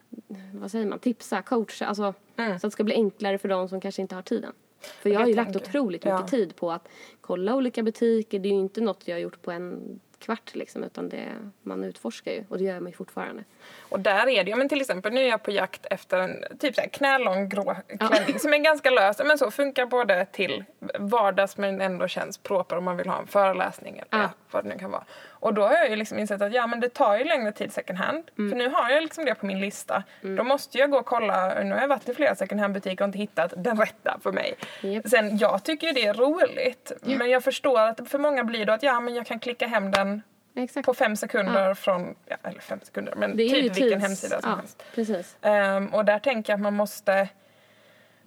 vad 0.53 0.71
säger 0.71 0.85
man, 0.85 0.99
tipsa, 0.99 1.41
coacha, 1.41 1.85
alltså 1.85 2.13
så 2.35 2.41
att 2.51 2.61
det 2.61 2.71
ska 2.71 2.83
bli 2.83 2.93
enklare 2.93 3.37
för 3.37 3.47
de 3.49 3.69
som 3.69 3.81
kanske 3.81 4.01
inte 4.01 4.15
har 4.15 4.21
tiden. 4.21 4.53
För 4.79 5.09
jag 5.09 5.19
har 5.19 5.27
ju 5.27 5.33
Mm. 5.33 5.45
lagt 5.45 5.55
otroligt 5.55 6.03
mycket 6.05 6.19
Ja. 6.19 6.27
tid 6.27 6.55
på 6.55 6.71
att 6.71 6.87
kolla 7.21 7.55
olika 7.55 7.83
butiker. 7.83 8.39
Det 8.39 8.49
är 8.49 8.53
ju 8.53 8.59
inte 8.59 8.81
något 8.81 9.07
jag 9.07 9.15
har 9.15 9.19
gjort 9.19 9.41
på 9.41 9.51
en 9.51 9.99
kvart 10.19 10.55
liksom 10.55 10.83
utan 10.83 11.09
det, 11.09 11.33
man 11.63 11.83
utforskar 11.83 12.31
ju 12.31 12.43
och 12.49 12.57
det 12.57 12.63
gör 12.63 12.79
man 12.79 12.91
ju 12.91 12.95
fortfarande. 12.95 13.43
Och 13.89 13.99
där 13.99 14.27
är 14.29 14.43
det 14.43 14.49
ju, 14.51 14.55
men 14.55 14.69
till 14.69 14.81
exempel 14.81 15.13
nu 15.13 15.21
är 15.21 15.29
jag 15.29 15.43
på 15.43 15.51
jakt 15.51 15.85
efter 15.89 16.17
en 16.17 16.43
typ 16.59 16.75
så 16.75 16.81
här 16.81 16.87
knälång 16.87 17.49
grå 17.49 17.75
klänning 17.99 18.39
som 18.39 18.53
är 18.53 18.57
ganska 18.57 18.89
lös 18.89 19.21
men 19.25 19.37
så 19.37 19.51
funkar 19.51 19.85
både 19.85 20.25
till 20.25 20.63
vardags 20.99 21.57
men 21.57 21.81
ändå 21.81 22.07
känns 22.07 22.37
proper 22.37 22.77
om 22.77 22.83
man 22.83 22.97
vill 22.97 23.07
ha 23.09 23.19
en 23.19 23.27
föreläsning 23.27 23.93
eller 23.93 24.07
Ja. 24.09 24.17
ja, 24.21 24.29
vad 24.51 24.63
det 24.63 24.69
nu 24.69 24.77
kan 24.79 24.91
vara. 24.91 25.03
Och 25.39 25.53
då 25.53 25.61
har 25.61 25.73
jag 25.73 25.89
ju 25.89 25.95
liksom 25.95 26.19
insett 26.19 26.41
att 26.41 26.53
ja 26.53 26.67
men 26.67 26.79
det 26.79 26.89
tar 26.89 27.17
ju 27.17 27.23
längre 27.23 27.51
tid 27.51 27.73
second 27.73 27.99
hand. 27.99 28.31
Mm. 28.37 28.51
För 28.51 28.57
nu 28.57 28.69
har 28.69 28.89
jag 28.89 29.03
liksom 29.03 29.25
det 29.25 29.35
på 29.35 29.45
min 29.45 29.59
lista. 29.59 30.03
Då 30.21 30.43
måste 30.43 30.77
jag 30.77 30.91
gå 30.91 30.97
och 30.97 31.05
kolla, 31.05 31.63
nu 31.63 31.73
har 31.73 31.81
jag 31.81 31.87
varit 31.87 32.09
i 32.09 32.13
flera 32.13 32.35
second 32.35 32.61
hand 32.61 32.73
butiker 32.73 33.03
och 33.03 33.07
inte 33.07 33.17
hittat 33.17 33.53
den 33.57 33.77
rätta 33.79 34.19
för 34.23 34.31
mig. 34.31 34.55
Japp. 34.81 35.07
Sen 35.07 35.37
jag 35.37 35.63
tycker 35.63 35.87
ju 35.87 35.93
det 35.93 36.05
är 36.05 36.13
roligt 36.13 36.91
men 37.01 37.29
jag 37.29 37.43
förstår 37.43 37.79
att 37.79 38.09
för 38.09 38.19
många 38.19 38.43
blir 38.43 38.65
det 38.65 38.73
att 38.73 38.83
ja 38.83 38.99
men 38.99 39.15
jag 39.15 39.25
kan 39.25 39.39
klicka 39.39 39.67
hem 39.67 39.91
den 39.91 40.21
Exakt. 40.57 40.85
på 40.85 40.93
fem 40.93 41.15
sekunder 41.15 41.73
från, 41.73 42.15
ja, 42.25 42.35
eller 42.43 42.59
fem 42.59 42.79
sekunder, 42.83 43.13
men 43.15 43.37
typ 43.37 43.39
vilken 43.53 43.73
tids- 43.73 44.01
hemsida 44.01 44.41
som 44.41 44.49
ja, 44.49 44.55
helst. 44.55 44.83
Precis. 44.95 45.37
Ehm, 45.41 45.87
och 45.87 46.05
där 46.05 46.19
tänker 46.19 46.53
jag 46.53 46.57
att 46.57 46.61
man 46.63 46.73
måste 46.73 47.29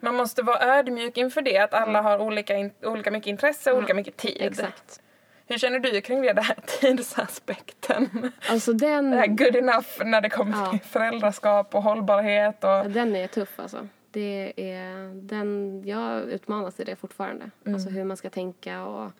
man 0.02 0.14
måste 0.14 0.42
vara 0.42 0.78
ödmjuk 0.78 1.16
inför 1.16 1.42
det, 1.42 1.58
att 1.58 1.74
alla 1.74 2.02
har 2.02 2.18
olika, 2.18 2.56
in, 2.56 2.70
olika 2.82 3.10
mycket 3.10 3.26
intresse 3.26 3.72
och 3.72 3.78
olika 3.78 3.94
mycket 3.94 4.16
tid. 4.16 4.36
Exakt. 4.40 5.00
Hur 5.46 5.58
känner 5.58 5.78
du 5.78 6.00
kring 6.00 6.22
det, 6.22 6.32
den 6.32 6.44
här 6.44 6.56
tidsaspekten? 6.80 8.32
Alltså 8.48 8.72
den, 8.72 9.10
Det 9.10 9.16
här 9.16 9.26
good 9.26 9.56
enough 9.56 10.04
när 10.04 10.20
det 10.20 10.28
kommer 10.28 10.58
Ja. 10.58 10.70
till 10.70 10.80
föräldraskap 10.80 11.74
och 11.74 11.82
hållbarhet 11.82 12.64
och... 12.64 12.70
ja, 12.70 12.84
den 12.84 13.16
är 13.16 13.26
tuff 13.26 13.60
alltså. 13.60 13.88
Det 14.10 14.52
är, 14.56 15.14
den, 15.14 15.82
jag 15.86 16.22
utmanas 16.22 16.80
i 16.80 16.84
det 16.84 16.96
fortfarande. 16.96 17.50
Alltså 17.66 17.88
hur 17.88 18.04
man 18.04 18.16
ska 18.16 18.30
tänka 18.30 18.84
och 18.84 19.12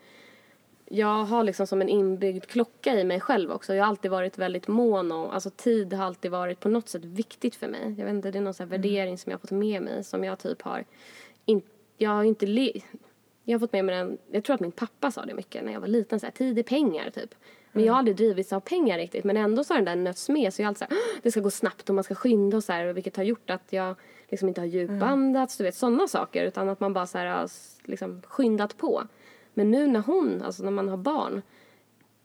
jag 0.92 1.24
har 1.24 1.44
liksom 1.44 1.66
som 1.66 1.80
en 1.80 1.88
inbyggd 1.88 2.46
klocka 2.46 3.00
i 3.00 3.04
mig 3.04 3.20
själv 3.20 3.50
också. 3.52 3.74
Jag 3.74 3.84
har 3.84 3.88
alltid 3.88 4.10
varit 4.10 4.38
väldigt 4.38 4.68
mån 4.68 5.12
om, 5.12 5.30
alltså 5.30 5.50
tid 5.50 5.92
har 5.92 6.04
alltid 6.04 6.30
varit 6.30 6.60
på 6.60 6.68
något 6.68 6.88
sätt 6.88 7.04
viktigt 7.04 7.54
för 7.56 7.68
mig. 7.68 7.94
Jag 7.98 8.04
vet 8.04 8.14
inte, 8.14 8.30
det 8.30 8.38
är 8.38 8.42
någon 8.42 8.54
sån 8.54 8.64
här 8.64 8.70
värdering 8.70 9.18
som 9.18 9.30
jag 9.30 9.38
har 9.38 9.40
fått 9.40 9.50
med 9.50 9.82
mig 9.82 10.04
som 10.04 10.24
jag 10.24 10.38
typ 10.38 10.62
har, 10.62 10.84
in, 11.44 11.62
jag 11.96 12.10
har 12.10 12.24
inte 12.24 12.46
le, 12.46 12.72
jag 13.44 13.54
har 13.54 13.60
fått 13.60 13.72
med 13.72 13.84
mig 13.84 13.96
den, 13.96 14.18
jag 14.30 14.44
tror 14.44 14.54
att 14.54 14.60
min 14.60 14.72
pappa 14.72 15.10
sa 15.10 15.24
det 15.24 15.34
mycket 15.34 15.64
när 15.64 15.72
jag 15.72 15.80
var 15.80 15.88
liten, 15.88 16.20
så 16.20 16.26
här, 16.26 16.32
tid 16.32 16.58
är 16.58 16.62
pengar 16.62 17.10
typ. 17.10 17.34
Men 17.72 17.84
jag 17.84 17.92
har 17.92 17.98
aldrig 17.98 18.16
drivits 18.16 18.52
av 18.52 18.60
pengar 18.60 18.98
riktigt. 18.98 19.24
Men 19.24 19.36
ändå 19.36 19.64
så 19.64 19.74
har 19.74 19.78
den 19.78 19.84
där 19.84 20.04
nötts 20.04 20.28
med. 20.28 20.54
Så 20.54 20.62
jag 20.62 20.68
alltid 20.68 20.78
så 20.78 20.84
här, 20.84 20.92
"Åh, 20.92 21.20
det 21.22 21.30
ska 21.30 21.40
gå 21.40 21.50
snabbt 21.50 21.88
och 21.88 21.94
man 21.94 22.04
ska 22.04 22.14
skynda 22.14 22.56
och 22.56 22.64
så 22.64 22.72
här. 22.72 22.92
Vilket 22.92 23.16
har 23.16 23.24
gjort 23.24 23.50
att 23.50 23.72
jag 23.72 23.94
liksom 24.28 24.48
inte 24.48 24.60
har 24.60 24.66
djupandats, 24.66 25.56
du 25.56 25.64
vet 25.64 25.74
sådana 25.74 26.08
saker. 26.08 26.44
Utan 26.44 26.68
att 26.68 26.80
man 26.80 26.92
bara 26.92 27.06
så 27.06 27.18
här 27.18 27.26
har 27.26 27.48
liksom 27.84 28.22
skyndat 28.26 28.76
på. 28.78 29.02
Men 29.54 29.70
nu 29.70 29.86
när 29.86 30.00
hon, 30.00 30.42
alltså 30.42 30.62
när 30.64 30.70
man 30.70 30.88
har 30.88 30.96
barn. 30.96 31.42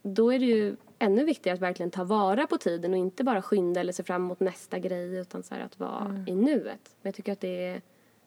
Då 0.01 0.33
är 0.33 0.39
det 0.39 0.45
ju 0.45 0.75
ännu 0.99 1.23
viktigare 1.25 1.55
att 1.55 1.61
verkligen 1.61 1.91
ta 1.91 2.03
vara 2.03 2.47
på 2.47 2.57
tiden 2.57 2.91
och 2.91 2.97
inte 2.97 3.23
bara 3.23 3.41
skynda 3.41 3.79
eller 3.81 3.93
se 3.93 4.03
fram 4.03 4.25
emot 4.25 4.39
nästa 4.39 4.79
grej. 4.79 5.15
Utan 5.17 5.43
så 5.43 5.55
att 5.55 5.79
vara 5.79 6.23
i 6.27 6.35
nuet. 6.35 6.95
Men 7.01 7.07
jag 7.09 7.15
tycker 7.15 7.31
att 7.31 7.41
det 7.41 7.65
är, 7.65 7.81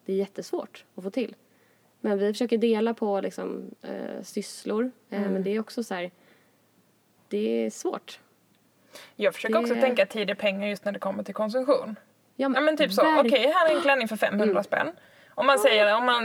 det 0.04 0.12
är 0.12 0.16
jättesvårt 0.16 0.84
att 0.94 1.04
få 1.04 1.10
till. 1.10 1.34
Men 2.00 2.18
vi 2.18 2.32
försöker 2.32 2.58
dela 2.58 2.94
på 2.94 3.20
liksom, 3.20 3.70
eh, 3.82 4.22
sysslor. 4.22 4.90
Eh, 5.10 5.20
Men 5.20 5.42
det 5.42 5.50
är 5.50 5.60
också 5.60 5.82
så 5.84 5.94
här, 5.94 6.10
det 7.28 7.66
är 7.66 7.70
svårt. 7.70 8.20
Jag 9.16 9.34
försöker 9.34 9.54
Det- 9.54 9.60
också 9.60 9.74
tänka 9.74 10.06
tid 10.06 10.30
är 10.30 10.34
pengar 10.34 10.68
just 10.68 10.84
när 10.84 10.92
det 10.92 10.98
kommer 10.98 11.22
till 11.22 11.34
konsumtion. 11.34 11.96
Ja, 12.36 12.50
Ja 12.54 12.60
men 12.60 12.76
typ 12.76 12.92
så, 12.92 13.20
okej 13.20 13.52
här 13.54 13.70
är 13.70 13.76
en 13.76 13.82
klänning 13.82 14.08
för 14.08 14.16
500 14.16 14.50
Mm. 14.52 14.64
spänn. 14.64 14.88
Om 15.38 15.46
man 15.46 15.58
säger 15.58 15.96
om 15.96 16.06
man, 16.06 16.24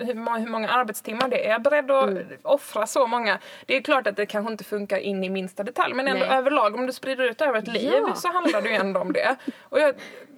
hur, 0.00 0.14
må- 0.14 0.36
hur 0.38 0.46
många 0.48 0.68
arbetstimmar 0.68 1.28
det 1.28 1.44
är, 1.44 1.48
är 1.48 1.50
jag 1.50 1.62
beredd 1.62 1.90
att 1.90 2.08
Mm. 2.08 2.26
offra 2.42 2.86
så 2.86 3.06
många? 3.06 3.38
Det 3.66 3.76
är 3.76 3.80
klart 3.82 4.06
att 4.06 4.16
det 4.16 4.26
kanske 4.26 4.52
inte 4.52 4.64
funkar 4.64 4.98
in 4.98 5.24
i 5.24 5.30
minsta 5.30 5.62
detalj 5.62 5.94
men 5.94 6.08
ändå 6.08 6.26
Nej. 6.26 6.38
överlag 6.38 6.74
om 6.74 6.86
du 6.86 6.92
sprider 6.92 7.24
ut 7.30 7.40
över 7.40 7.58
ett 7.58 7.68
liv 7.68 7.92
Ja. 8.08 8.14
så 8.14 8.28
handlar 8.28 8.62
det 8.62 8.68
ju 8.68 8.74
ändå 8.74 9.00
om 9.00 9.12
det. 9.12 9.36
Och 9.60 9.80
jag, 9.80 9.94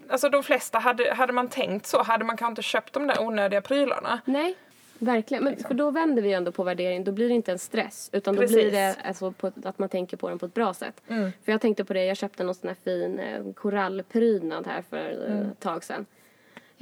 alltså 0.08 0.28
de 0.28 0.42
flesta, 0.42 0.78
hade, 0.78 1.14
hade 1.14 1.32
man 1.32 1.48
tänkt 1.48 1.86
så 1.86 2.02
hade 2.02 2.24
man 2.24 2.36
kanske 2.36 2.50
inte 2.52 2.62
köpt 2.62 2.92
de 2.92 3.06
där 3.06 3.20
onödiga 3.22 3.60
prylarna. 3.60 4.20
Nej, 4.24 4.54
verkligen. 4.98 5.44
Men 5.44 5.56
för 5.56 5.74
då 5.74 5.90
vänder 5.90 6.22
vi 6.22 6.32
ändå 6.32 6.52
på 6.52 6.62
värdering. 6.64 7.04
Då 7.04 7.12
blir 7.12 7.28
det 7.28 7.34
inte 7.34 7.52
en 7.52 7.58
stress. 7.58 8.10
Utan 8.12 8.34
då 8.34 8.40
Precis. 8.40 8.56
blir 8.56 8.70
det 8.70 8.96
alltså 9.08 9.32
på, 9.32 9.52
att 9.64 9.78
man 9.78 9.88
tänker 9.88 10.16
på 10.16 10.28
den 10.28 10.38
på 10.38 10.46
ett 10.46 10.54
bra 10.54 10.74
sätt. 10.74 11.02
Mm. 11.08 11.32
För 11.44 11.52
jag 11.52 11.60
tänkte 11.60 11.84
på 11.84 11.92
det, 11.92 12.04
jag 12.04 12.16
köpte 12.16 12.44
någon 12.44 12.54
sån 12.54 12.68
här 12.68 12.76
fin 12.84 13.18
eh, 13.18 13.52
korallprydnad 13.54 14.66
här 14.66 14.82
för 14.90 15.24
eh, 15.26 15.32
Mm. 15.32 15.50
ett 15.50 15.60
tag 15.60 15.84
sedan. 15.84 16.06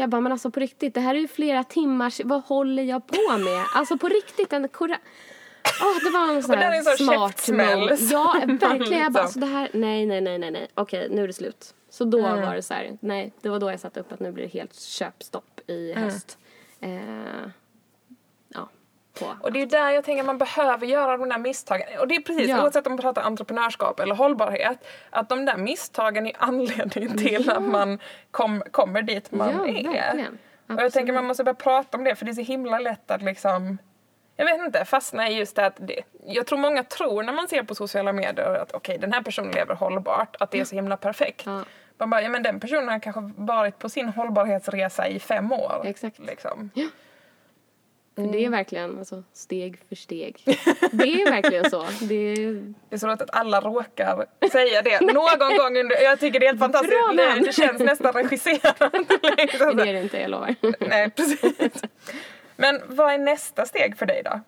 Jag 0.01 0.09
bara, 0.11 0.21
men 0.21 0.33
alltså 0.33 0.51
på 0.51 0.61
riktigt, 0.61 0.95
det 0.95 1.01
här 1.01 1.15
är 1.15 1.19
ju 1.19 1.29
flera 1.29 1.65
timmars, 1.65 2.21
vad 2.25 2.43
håller 2.43 2.83
jag 2.83 3.07
på 3.07 3.39
med? 3.39 3.65
Alltså 3.75 3.99
på 3.99 4.09
riktigt, 4.09 4.53
en 4.53 4.69
korall... 4.69 4.99
Åh, 5.83 6.05
det 6.05 6.11
var 6.11 6.35
en 6.35 6.43
sån 6.43 6.59
här 6.59 6.73
en 6.77 6.85
sån 6.85 6.97
smart 7.07 7.31
käftsmäll 7.31 7.91
Ja, 8.13 8.35
verkligen. 8.47 8.69
Jag 8.71 8.79
bara, 8.81 8.83
liksom- 8.83 9.17
alltså 9.17 9.39
det 9.41 9.47
här, 9.47 9.69
nej, 9.73 10.07
nej, 10.07 10.21
nej, 10.21 10.39
nej, 10.39 10.51
nej. 10.51 10.69
Okej, 10.75 11.09
nu 11.11 11.23
är 11.23 11.27
det 11.27 11.33
slut. 11.33 11.75
Så 11.91 12.05
då 12.05 12.19
Mm. 12.27 12.41
var 12.47 12.55
det 12.55 12.63
så 12.63 12.75
här, 12.75 12.99
nej, 13.01 13.33
det 13.41 13.49
var 13.49 13.59
då 13.59 13.71
jag 13.71 13.81
satte 13.81 14.01
upp 14.01 14.13
att 14.13 14.21
nu 14.21 14.33
blir 14.33 14.45
det 14.45 14.51
helt 14.53 14.81
köpstopp 14.81 15.61
i 15.67 15.93
Mm. 15.93 16.05
höst. 16.05 16.39
Eh, 16.81 16.91
ja, 16.95 17.51
på. 19.21 19.37
Och 19.41 19.53
det 19.53 19.63
är 19.63 19.67
där 19.67 19.91
jag 19.91 20.05
tänker 20.05 20.23
att 20.23 20.27
man 20.27 20.39
behöver 20.39 20.87
göra 20.87 21.17
de 21.17 21.29
där 21.29 21.39
misstagen. 21.39 21.99
Och 22.01 22.09
det 22.09 22.15
är 22.15 22.21
precis, 22.21 22.49
Ja. 22.49 22.63
oavsett 22.63 22.87
om 22.87 22.93
man 22.93 23.01
pratar 23.01 23.23
entreprenörskap 23.23 24.01
eller 24.01 24.15
hållbarhet, 24.15 24.87
att 25.11 25.29
de 25.29 25.45
där 25.45 25.57
misstagen 25.57 26.27
är 26.27 26.33
anledningen 26.39 27.19
till 27.19 27.51
att 27.51 27.63
man 27.63 27.99
kom, 28.31 28.63
kommer 28.71 29.03
dit 29.03 29.33
man 29.33 29.49
ja, 29.49 29.67
är. 29.67 29.73
verkligen. 29.73 30.39
Och 30.69 30.83
jag 30.83 30.93
tänker 30.93 31.13
man 31.13 31.25
måste 31.27 31.45
börja 31.45 31.55
prata 31.55 31.99
om 31.99 32.05
det 32.05 32.15
för 32.15 32.25
det 32.25 32.31
är 32.31 32.35
så 32.35 32.41
himla 32.41 32.79
lätt 32.79 33.11
att 33.11 33.23
liksom 33.23 33.79
jag 34.37 34.47
vet 34.47 34.61
inte, 34.67 34.85
fastna 34.85 35.29
i 35.29 35.39
just 35.39 35.57
det 35.57 35.67
att 35.67 35.77
det, 35.77 36.01
jag 36.27 36.47
tror 36.47 36.59
många 36.59 36.85
tror 36.85 37.23
när 37.23 37.33
man 37.33 37.49
ser 37.49 37.63
på 37.63 37.75
sociala 37.75 38.13
medier 38.13 38.55
att 38.55 38.73
okej, 38.75 38.99
den 38.99 39.13
här 39.13 39.23
personen 39.23 39.51
lever 39.51 39.75
hållbart, 39.75 40.37
att 40.41 40.51
det 40.51 40.61
är 40.61 40.65
så 40.65 40.75
himla 40.75 40.97
perfekt. 40.97 41.43
Ja. 41.47 41.65
Man 41.99 42.11
bara, 42.11 42.23
ja 42.23 42.29
men 42.29 42.43
den 42.43 42.61
personen 42.61 42.89
har 42.89 42.99
kanske 42.99 43.33
varit 43.37 43.79
på 43.79 43.89
sin 43.89 44.09
hållbarhetsresa 44.09 45.09
i 45.09 45.19
fem 45.19 45.53
år. 45.53 45.83
Exakt. 45.85 46.19
Liksom. 46.19 46.71
För 48.25 48.33
det 48.33 48.45
är 48.45 48.51
verkligen 48.51 48.99
alltså, 48.99 49.23
steg 49.33 49.79
för 49.89 49.97
steg. 49.97 50.43
Det 50.93 51.23
är 51.23 51.31
verkligen 51.31 51.71
så. 51.71 51.87
Det 52.01 52.15
är, 52.15 52.73
Det 52.89 52.95
är 52.95 52.99
så 52.99 53.07
roligt 53.07 53.23
att 53.23 53.35
alla 53.35 53.61
råkar 53.61 54.27
säga 54.53 54.83
det 54.83 55.01
någon 55.13 55.59
gång 55.59 55.77
under, 55.77 56.03
jag 56.03 56.21
tycker 56.21 56.41
det 56.41 56.47
är 56.47 56.49
helt 56.49 56.61
fantastiskt. 56.61 57.15
Bra 57.15 57.25
Det, 57.25 57.41
det 57.41 57.53
känns 57.53 57.81
nästan 57.81 58.13
regisserat. 58.13 58.81
liksom. 59.39 59.77
det 59.77 59.89
är 59.89 59.93
det 59.93 60.03
inte, 60.03 60.21
jag 60.21 60.31
lovar. 60.31 60.55
Nej, 60.89 61.11
precis. 61.11 61.83
Men 62.57 62.81
vad 62.87 63.13
är 63.13 63.19
nästa 63.19 63.67
steg 63.67 63.97
för 63.97 64.07
dig 64.07 64.23
då? 64.25 64.41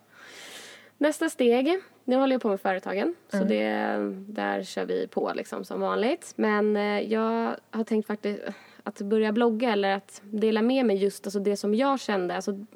Nästa 0.99 1.31
steg, 1.31 1.81
nu 2.05 2.17
håller 2.17 2.35
jag 2.35 2.43
på 2.43 2.49
med 2.49 2.61
företagen. 2.61 3.15
Så 3.29 3.45
det, 3.45 3.97
där 4.15 4.63
kör 4.63 4.85
vi 4.85 5.09
på 5.09 5.33
liksom 5.35 5.65
som 5.65 5.81
vanligt. 5.81 6.33
Men 6.37 6.77
eh, 6.77 7.01
jag 7.01 7.57
har 7.71 7.85
tänkt 7.85 8.07
faktiskt 8.07 8.43
att 8.85 9.01
börja 9.01 9.33
blogga 9.33 9.73
eller 9.73 9.97
att 9.97 10.21
dela 10.25 10.63
med 10.63 10.87
mig 10.87 10.97
just 10.97 11.27
alltså 11.27 11.39
det 11.39 11.57
som 11.57 11.75
jag 11.75 12.01
kände. 12.01 12.35
Alltså 12.35 12.67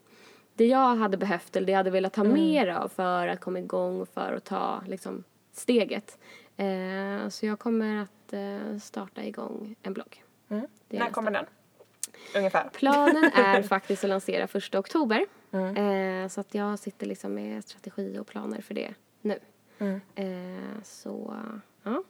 det 0.56 0.66
jag 0.66 0.96
hade 0.96 1.16
behövt 1.16 1.56
eller 1.56 1.66
det 1.66 1.72
jag 1.72 1.76
hade 1.76 1.90
velat 1.90 2.16
ha 2.16 2.24
mer 2.24 2.66
av 2.68 2.88
för 2.88 3.28
att 3.28 3.40
komma 3.40 3.58
igång 3.58 4.00
och 4.00 4.08
för 4.08 4.32
att 4.32 4.44
ta 4.44 4.82
liksom, 4.86 5.24
steget. 5.52 6.18
Eh, 6.56 7.28
så 7.28 7.46
jag 7.46 7.58
kommer 7.58 8.02
att 8.02 8.32
eh, 8.32 8.78
starta 8.78 9.24
igång 9.24 9.76
en 9.82 9.92
blogg. 9.92 10.22
Är 10.48 10.98
När 10.98 11.10
kommer 11.10 11.30
den? 11.30 11.46
Ungefär. 12.36 12.70
Planen 12.72 13.30
är 13.34 13.62
faktiskt 13.68 14.04
att 14.04 14.10
lansera 14.10 14.46
första 14.46 14.78
oktober. 14.78 15.26
Eh, 15.52 16.28
så 16.28 16.40
att 16.40 16.54
jag 16.54 16.78
sitter 16.78 17.06
liksom 17.06 17.34
med 17.34 17.64
strategi 17.64 18.18
och 18.18 18.26
planer 18.26 18.60
för 18.60 18.74
det 18.74 18.94
nu. 19.20 19.40
Eh, 20.14 20.82
så 20.82 21.34
ja, 21.82 22.02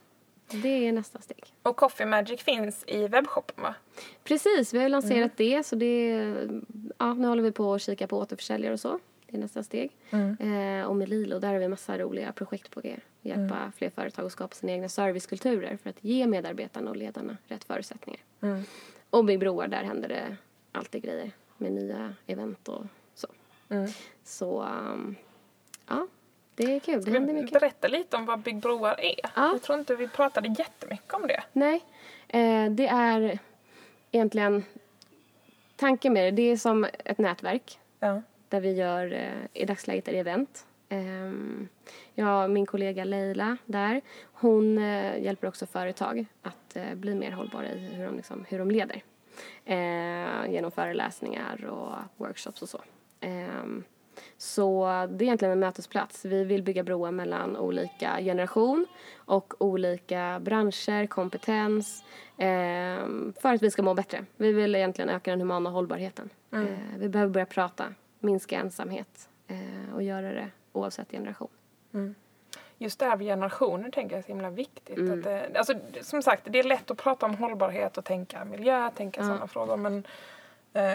det 0.51 0.87
är 0.87 0.91
nästa 0.91 1.19
steg. 1.19 1.43
Och 1.63 1.75
Coffee 1.75 2.05
Magic 2.05 2.41
finns 2.41 2.83
i 2.87 3.07
webbshoppen 3.07 3.63
va? 3.63 3.75
Precis, 4.23 4.73
vi 4.73 4.79
har 4.79 4.89
lanserat 4.89 5.37
det 5.37 5.65
så 5.65 5.75
det 5.75 6.07
ja, 6.97 7.13
nu 7.13 7.27
håller 7.27 7.43
vi 7.43 7.51
på 7.51 7.73
att 7.73 7.81
kika 7.81 8.07
på 8.07 8.17
återförsäljare 8.17 8.73
och 8.73 8.79
så. 8.79 8.99
Det 9.29 9.37
är 9.37 9.39
nästa 9.39 9.63
steg. 9.63 9.91
Eh, 10.39 10.85
och 10.87 10.95
med 10.95 11.09
Lilo, 11.09 11.39
där 11.39 11.53
har 11.53 11.59
vi 11.59 11.67
massa 11.67 11.97
roliga 11.97 12.31
projekt 12.31 12.71
på 12.71 12.81
G. 12.81 12.95
Hjälpa 13.21 13.71
fler 13.75 13.89
företag 13.89 14.25
att 14.25 14.31
skapa 14.31 14.55
sina 14.55 14.71
egna 14.71 14.89
servicekulturer 14.89 15.77
för 15.83 15.89
att 15.89 16.03
ge 16.03 16.27
medarbetarna 16.27 16.89
och 16.89 16.97
ledarna 16.97 17.37
rätt 17.47 17.63
förutsättningar. 17.63 18.21
Och 19.09 19.25
Big 19.25 19.39
Broar, 19.39 19.67
där 19.67 19.83
händer 19.83 20.07
det 20.09 20.37
alltid 20.71 21.03
grejer 21.03 21.31
med 21.57 21.71
nya 21.71 22.13
event 22.27 22.67
och 22.67 22.85
så. 23.15 23.27
Så 24.23 24.63
um, 24.63 25.15
ja, 25.87 26.07
det 26.57 26.75
är 26.75 26.79
kul. 26.79 27.03
Det 27.03 27.11
händer 27.11 27.33
Vi 27.33 27.41
mycket. 27.41 27.59
berätta 27.59 27.87
lite 27.87 28.17
om 28.17 28.25
vad 28.25 28.39
Big 28.39 28.57
Broar 28.59 28.95
är. 28.99 29.15
Ja. 29.23 29.29
Jag 29.51 29.61
tror 29.61 29.79
inte 29.79 29.95
vi 29.95 30.07
pratade 30.07 30.55
jättemycket 30.59 31.13
om 31.13 31.27
det. 31.27 31.43
Nej, 31.53 31.83
eh, 32.27 32.71
det 32.71 32.87
är 32.87 33.39
egentligen 34.11 34.63
tanken 35.75 36.13
med 36.13 36.23
det, 36.25 36.31
det 36.31 36.51
är 36.51 36.57
som 36.57 36.87
ett 37.05 37.17
nätverk 37.17 37.79
Ja. 37.99 38.21
där 38.49 38.59
vi 38.61 38.71
gör, 38.73 39.13
eh, 39.13 39.61
i 39.61 39.65
dagsläget 39.65 40.07
är 40.07 40.11
det 40.11 40.19
event. 40.19 40.65
Ehm, 40.89 41.67
jag, 42.13 42.49
min 42.51 42.65
kollega 42.65 43.03
Leila 43.03 43.57
där, 43.65 44.01
hon 44.33 44.77
eh, 44.77 45.23
hjälper 45.23 45.47
också 45.47 45.65
företag 45.65 46.25
att 46.41 46.75
eh, 46.75 46.95
bli 46.95 47.15
mer 47.15 47.31
hållbara 47.31 47.71
i 47.71 47.77
hur 47.79 48.05
de, 48.05 48.15
liksom, 48.15 48.45
hur 48.49 48.59
de 48.59 48.71
leder. 48.71 49.03
Eh, 49.65 50.51
genom 50.51 50.71
föreläsningar 50.71 51.65
och 51.65 51.95
workshops 52.17 52.61
och 52.61 52.69
så. 52.69 52.81
Så 54.37 54.85
det 55.09 55.23
är 55.23 55.25
egentligen 55.25 55.51
en 55.51 55.59
mötesplats. 55.59 56.25
Vi 56.25 56.43
vill 56.43 56.63
bygga 56.63 56.83
broar 56.83 57.11
mellan 57.11 57.57
olika 57.57 58.17
generation 58.19 58.85
och 59.15 59.53
olika 59.61 60.39
branscher, 60.41 61.07
kompetens 61.07 62.03
ehm, 62.37 63.33
för 63.41 63.53
att 63.53 63.63
vi 63.63 63.71
ska 63.71 63.81
må 63.81 63.93
bättre. 63.93 64.25
Vi 64.37 64.53
vill 64.53 64.75
egentligen 64.75 65.09
öka 65.09 65.31
den 65.31 65.41
humana 65.41 65.69
hållbarheten. 65.69 66.29
Eh, 66.53 66.97
vi 66.97 67.09
behöver 67.09 67.33
börja 67.33 67.45
prata, 67.45 67.93
minska 68.19 68.59
ensamhet 68.59 69.29
eh, 69.47 69.95
och 69.95 70.03
göra 70.03 70.33
det 70.33 70.49
oavsett 70.71 71.11
generation. 71.11 71.49
Just 72.77 72.99
det 72.99 73.05
här 73.05 73.17
med 73.17 73.25
generationer 73.25 73.91
tänker 73.91 74.15
jag 74.15 74.19
är 74.19 74.23
så 74.23 74.27
himla 74.27 74.49
viktigt. 74.49 74.97
Mm. 74.97 75.19
Att 75.19 75.23
det, 75.23 75.57
alltså, 75.57 75.73
som 76.01 76.21
sagt, 76.21 76.43
det 76.45 76.59
är 76.59 76.63
lätt 76.63 76.91
att 76.91 76.97
prata 76.97 77.25
om 77.25 77.35
hållbarhet 77.35 77.97
och 77.97 78.05
tänka 78.05 78.45
miljö, 78.45 78.89
tänka 78.95 79.21
sådana 79.21 79.47
frågor. 79.47 79.77
Men, 79.77 79.97
eh, 79.97 80.03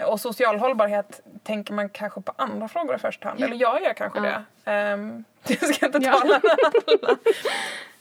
och 0.07 0.19
social 0.19 0.59
hållbarhet 0.59 1.21
tänker 1.43 1.73
man 1.73 1.89
kanske 1.89 2.21
på 2.21 2.33
andra 2.35 2.67
frågor 2.67 2.95
i 2.95 2.99
första 2.99 3.27
hand. 3.29 3.43
Eller 3.43 3.55
jag 3.55 3.81
gör 3.83 3.93
kanske 3.93 4.19
Ja. 4.19 4.41
det. 4.71 4.93
Um, 4.93 5.23
jag 5.47 5.75
ska 5.75 5.85
inte 5.85 5.97
Ja. 6.01 6.11
tala 6.13 6.41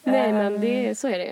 Nej, 0.04 0.32
men 0.32 0.60
det, 0.60 0.98
så 0.98 1.08
är 1.08 1.18
det 1.18 1.24
ju. 1.24 1.30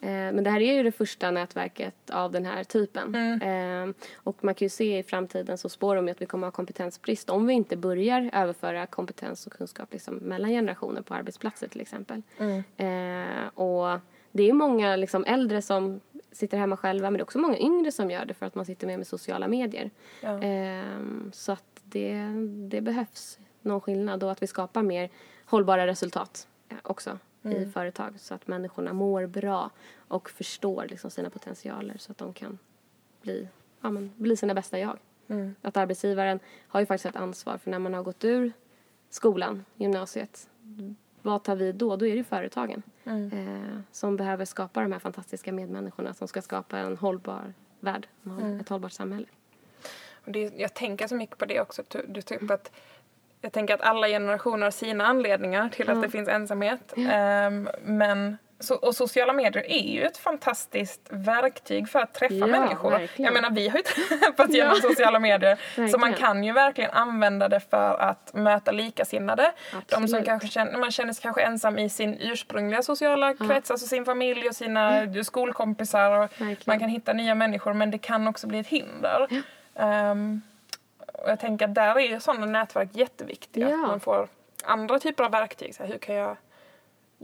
Eh, 0.00 0.32
Men 0.32 0.44
det 0.44 0.50
här 0.50 0.60
är 0.60 0.72
ju 0.74 0.82
det 0.82 0.92
första 0.92 1.30
nätverket 1.30 2.10
av 2.10 2.32
den 2.32 2.44
här 2.46 2.64
typen. 2.64 3.14
Eh, 3.42 3.94
Och 4.16 4.44
man 4.44 4.54
kan 4.54 4.64
ju 4.66 4.68
se 4.70 4.98
i 4.98 5.02
framtiden 5.02 5.58
så 5.58 5.68
spår 5.68 5.96
de 5.96 6.06
ju 6.08 6.12
att 6.12 6.22
vi 6.22 6.26
kommer 6.26 6.46
ha 6.46 6.52
kompetensbrist 6.52 7.30
om 7.30 7.46
vi 7.46 7.54
inte 7.54 7.76
börjar 7.76 8.30
överföra 8.32 8.86
kompetens 8.86 9.46
och 9.46 9.52
kunskap 9.52 9.88
liksom 9.92 10.14
mellan 10.16 10.50
generationer 10.50 11.02
på 11.02 11.14
arbetsplatser 11.14 11.68
till 11.68 11.80
exempel. 11.80 12.22
Eh, 12.76 13.48
Och 13.54 13.98
det 14.32 14.48
är 14.48 14.52
många 14.52 14.96
liksom 14.96 15.24
äldre 15.24 15.62
som 15.62 16.00
sitter 16.32 16.58
hemma 16.58 16.76
själva 16.76 17.10
men 17.10 17.18
det 17.18 17.20
är 17.20 17.24
också 17.24 17.38
många 17.38 17.58
yngre 17.58 17.92
som 17.92 18.10
gör 18.10 18.24
det 18.24 18.34
för 18.34 18.46
att 18.46 18.54
man 18.54 18.64
sitter 18.64 18.86
med 18.86 18.98
med 18.98 19.06
sociala 19.06 19.48
medier. 19.48 19.90
Ja. 20.20 20.42
Eh, 20.42 20.84
Så 21.32 21.52
att 21.52 21.64
det, 21.82 22.24
det 22.68 22.80
behövs 22.80 23.38
någon 23.60 23.80
skillnad 23.80 24.24
och 24.24 24.32
att 24.32 24.42
vi 24.42 24.46
skapar 24.46 24.82
mer 24.82 25.10
hållbara 25.44 25.86
resultat 25.86 26.48
eh, 26.68 26.76
också 26.82 27.18
i 27.44 27.66
företag 27.66 28.14
så 28.20 28.34
att 28.34 28.46
människorna 28.46 28.92
mår 28.92 29.26
bra 29.26 29.70
och 30.08 30.30
förstår 30.30 30.86
liksom 30.88 31.10
sina 31.10 31.30
potentialer 31.30 31.96
så 31.98 32.12
att 32.12 32.18
de 32.18 32.32
kan 32.32 32.58
bli, 33.22 33.48
ja, 33.80 33.90
men, 33.90 34.12
bli 34.16 34.36
sina 34.36 34.54
bästa 34.54 34.78
jag. 34.78 34.98
Att 35.62 35.76
arbetsgivaren 35.76 36.40
har 36.68 36.80
ju 36.80 36.86
faktiskt 36.86 37.06
ett 37.16 37.22
ansvar 37.22 37.58
för 37.58 37.70
när 37.70 37.78
man 37.78 37.94
har 37.94 38.02
gått 38.02 38.24
ur 38.24 38.52
skolan, 39.10 39.64
gymnasiet, 39.76 40.48
vad 41.22 41.42
tar 41.42 41.56
vi 41.56 41.72
då? 41.72 41.96
Då 41.96 42.06
är 42.06 42.10
det 42.10 42.16
ju 42.16 42.24
företagen 42.24 42.82
eh, 43.32 43.78
som 43.92 44.16
behöver 44.16 44.44
skapa 44.44 44.80
de 44.80 44.92
här 44.92 44.98
fantastiska 44.98 45.52
medmänniskorna 45.52 46.14
som 46.14 46.28
ska 46.28 46.42
skapa 46.42 46.78
en 46.78 46.96
hållbar 46.96 47.52
värld, 47.80 48.06
håll- 48.24 48.60
ett 48.60 48.68
hållbart 48.68 48.92
samhälle. 48.92 49.26
Och 50.24 50.32
det, 50.32 50.52
jag 50.56 50.74
tänker 50.74 51.06
så 51.06 51.14
mycket 51.14 51.38
på 51.38 51.44
det 51.44 51.60
också. 51.60 51.82
Du, 52.08 52.22
typ 52.22 52.50
att, 52.50 52.72
jag 53.40 53.52
tänker 53.52 53.74
att 53.74 53.80
alla 53.80 54.06
generationer 54.08 54.64
har 54.64 54.70
sina 54.70 55.04
anledningar 55.06 55.68
till 55.68 55.90
att 55.90 56.02
det 56.02 56.08
finns 56.10 56.28
ensamhet. 56.28 56.92
Ehm, 56.96 57.68
men, 57.84 58.36
så, 58.62 58.74
och 58.74 58.94
sociala 58.96 59.32
medier 59.32 59.70
är 59.70 59.92
ju 59.92 60.02
ett 60.02 60.16
fantastiskt 60.16 61.00
verktyg 61.10 61.88
för 61.88 61.98
att 62.00 62.14
träffa 62.14 62.34
Ja, 62.34 62.46
människor. 62.46 62.90
verkligen. 62.90 63.24
Jag 63.34 63.42
menar, 63.42 63.50
vi 63.56 63.68
har 63.68 63.76
ju 63.78 63.82
träffats 64.18 64.54
genom 64.54 64.76
sociala 64.76 65.18
medier. 65.18 65.88
Så 65.92 65.98
man 65.98 66.14
kan 66.14 66.44
ju 66.44 66.52
verkligen 66.52 66.90
använda 66.90 67.48
det 67.48 67.60
för 67.60 68.00
att 68.00 68.30
möta 68.34 68.70
likasinnade. 68.72 69.52
De 69.72 69.94
som 69.94 70.04
Absolut. 70.04 70.24
kanske 70.26 70.48
känner, 70.48 70.78
man 70.78 70.90
känner 70.90 71.12
sig 71.12 71.22
kanske 71.22 71.42
ensam 71.42 71.78
i 71.78 71.88
sin 71.88 72.16
ursprungliga 72.20 72.82
sociala 72.82 73.34
krets, 73.34 73.70
alltså 73.70 73.86
sin 73.86 74.04
familj 74.04 74.48
och 74.48 74.56
sina 74.56 75.06
skolkompisar. 75.24 76.10
Och 76.10 76.22
Verkligen. 76.22 76.58
man 76.66 76.78
kan 76.80 76.88
hitta 76.88 77.12
nya 77.12 77.34
människor 77.34 77.72
men 77.72 77.90
det 77.90 77.98
kan 77.98 78.28
också 78.28 78.46
bli 78.46 78.58
ett 78.58 78.66
hinder. 78.66 79.28
Ehm, 79.74 80.42
och 81.12 81.30
jag 81.30 81.40
tänker 81.40 81.64
att 81.68 81.74
där 81.74 81.94
är 81.98 82.00
ju 82.00 82.20
sådana 82.20 82.46
nätverk 82.46 82.88
jätteviktiga. 82.92 83.68
Ja. 83.70 83.82
Att 83.82 83.88
man 83.88 84.00
får 84.00 84.28
andra 84.64 84.98
typer 84.98 85.24
av 85.24 85.30
verktyg. 85.30 85.74
Så 85.74 85.82
här, 85.82 85.90
hur 85.90 85.98
kan 85.98 86.14
jag... 86.14 86.36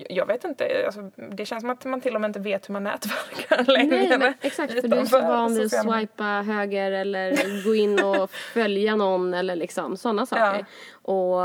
Jag 0.09 0.27
vet 0.27 0.45
inte, 0.45 0.83
alltså, 0.87 1.11
det 1.31 1.47
känns 1.47 1.61
som 1.61 1.71
att 1.71 1.85
man 1.85 2.01
till 2.01 2.15
och 2.15 2.21
med 2.21 2.29
inte 2.29 2.41
vet 2.41 2.69
hur 2.69 2.73
man 2.73 2.85
nätverkar 2.85 3.73
längre. 3.73 4.19
Nej, 4.19 4.35
exakt. 4.41 4.81
För 4.81 4.89
du 4.89 4.97
är 4.97 5.05
så 5.05 5.21
van 5.21 5.55
vid 5.55 5.65
att 5.65 5.83
swipa 5.83 6.25
höger 6.25 6.93
eller 6.93 7.65
gå 7.65 7.75
in 7.75 8.05
och 8.05 8.31
följa 8.31 8.97
någon 8.97 9.35
eller 9.35 9.57
liksom 9.57 9.97
sådana 9.97 10.27
saker. 10.27 10.67
Och 10.93 11.41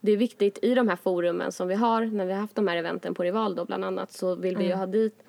det 0.00 0.12
är 0.12 0.16
viktigt 0.16 0.58
i 0.62 0.74
de 0.74 0.88
här 0.88 0.96
forumen 0.96 1.52
som 1.52 1.68
vi 1.68 1.74
har, 1.74 2.04
när 2.04 2.26
vi 2.26 2.32
har 2.32 2.40
haft 2.40 2.56
de 2.56 2.68
här 2.68 2.76
eventen 2.76 3.14
på 3.14 3.22
Rival 3.22 3.54
då 3.54 3.64
bland 3.64 3.84
annat, 3.84 4.12
så 4.12 4.34
vill 4.34 4.56
vi 4.56 4.64
ju 4.64 4.74
ha 4.74 4.86
dit 4.86 5.22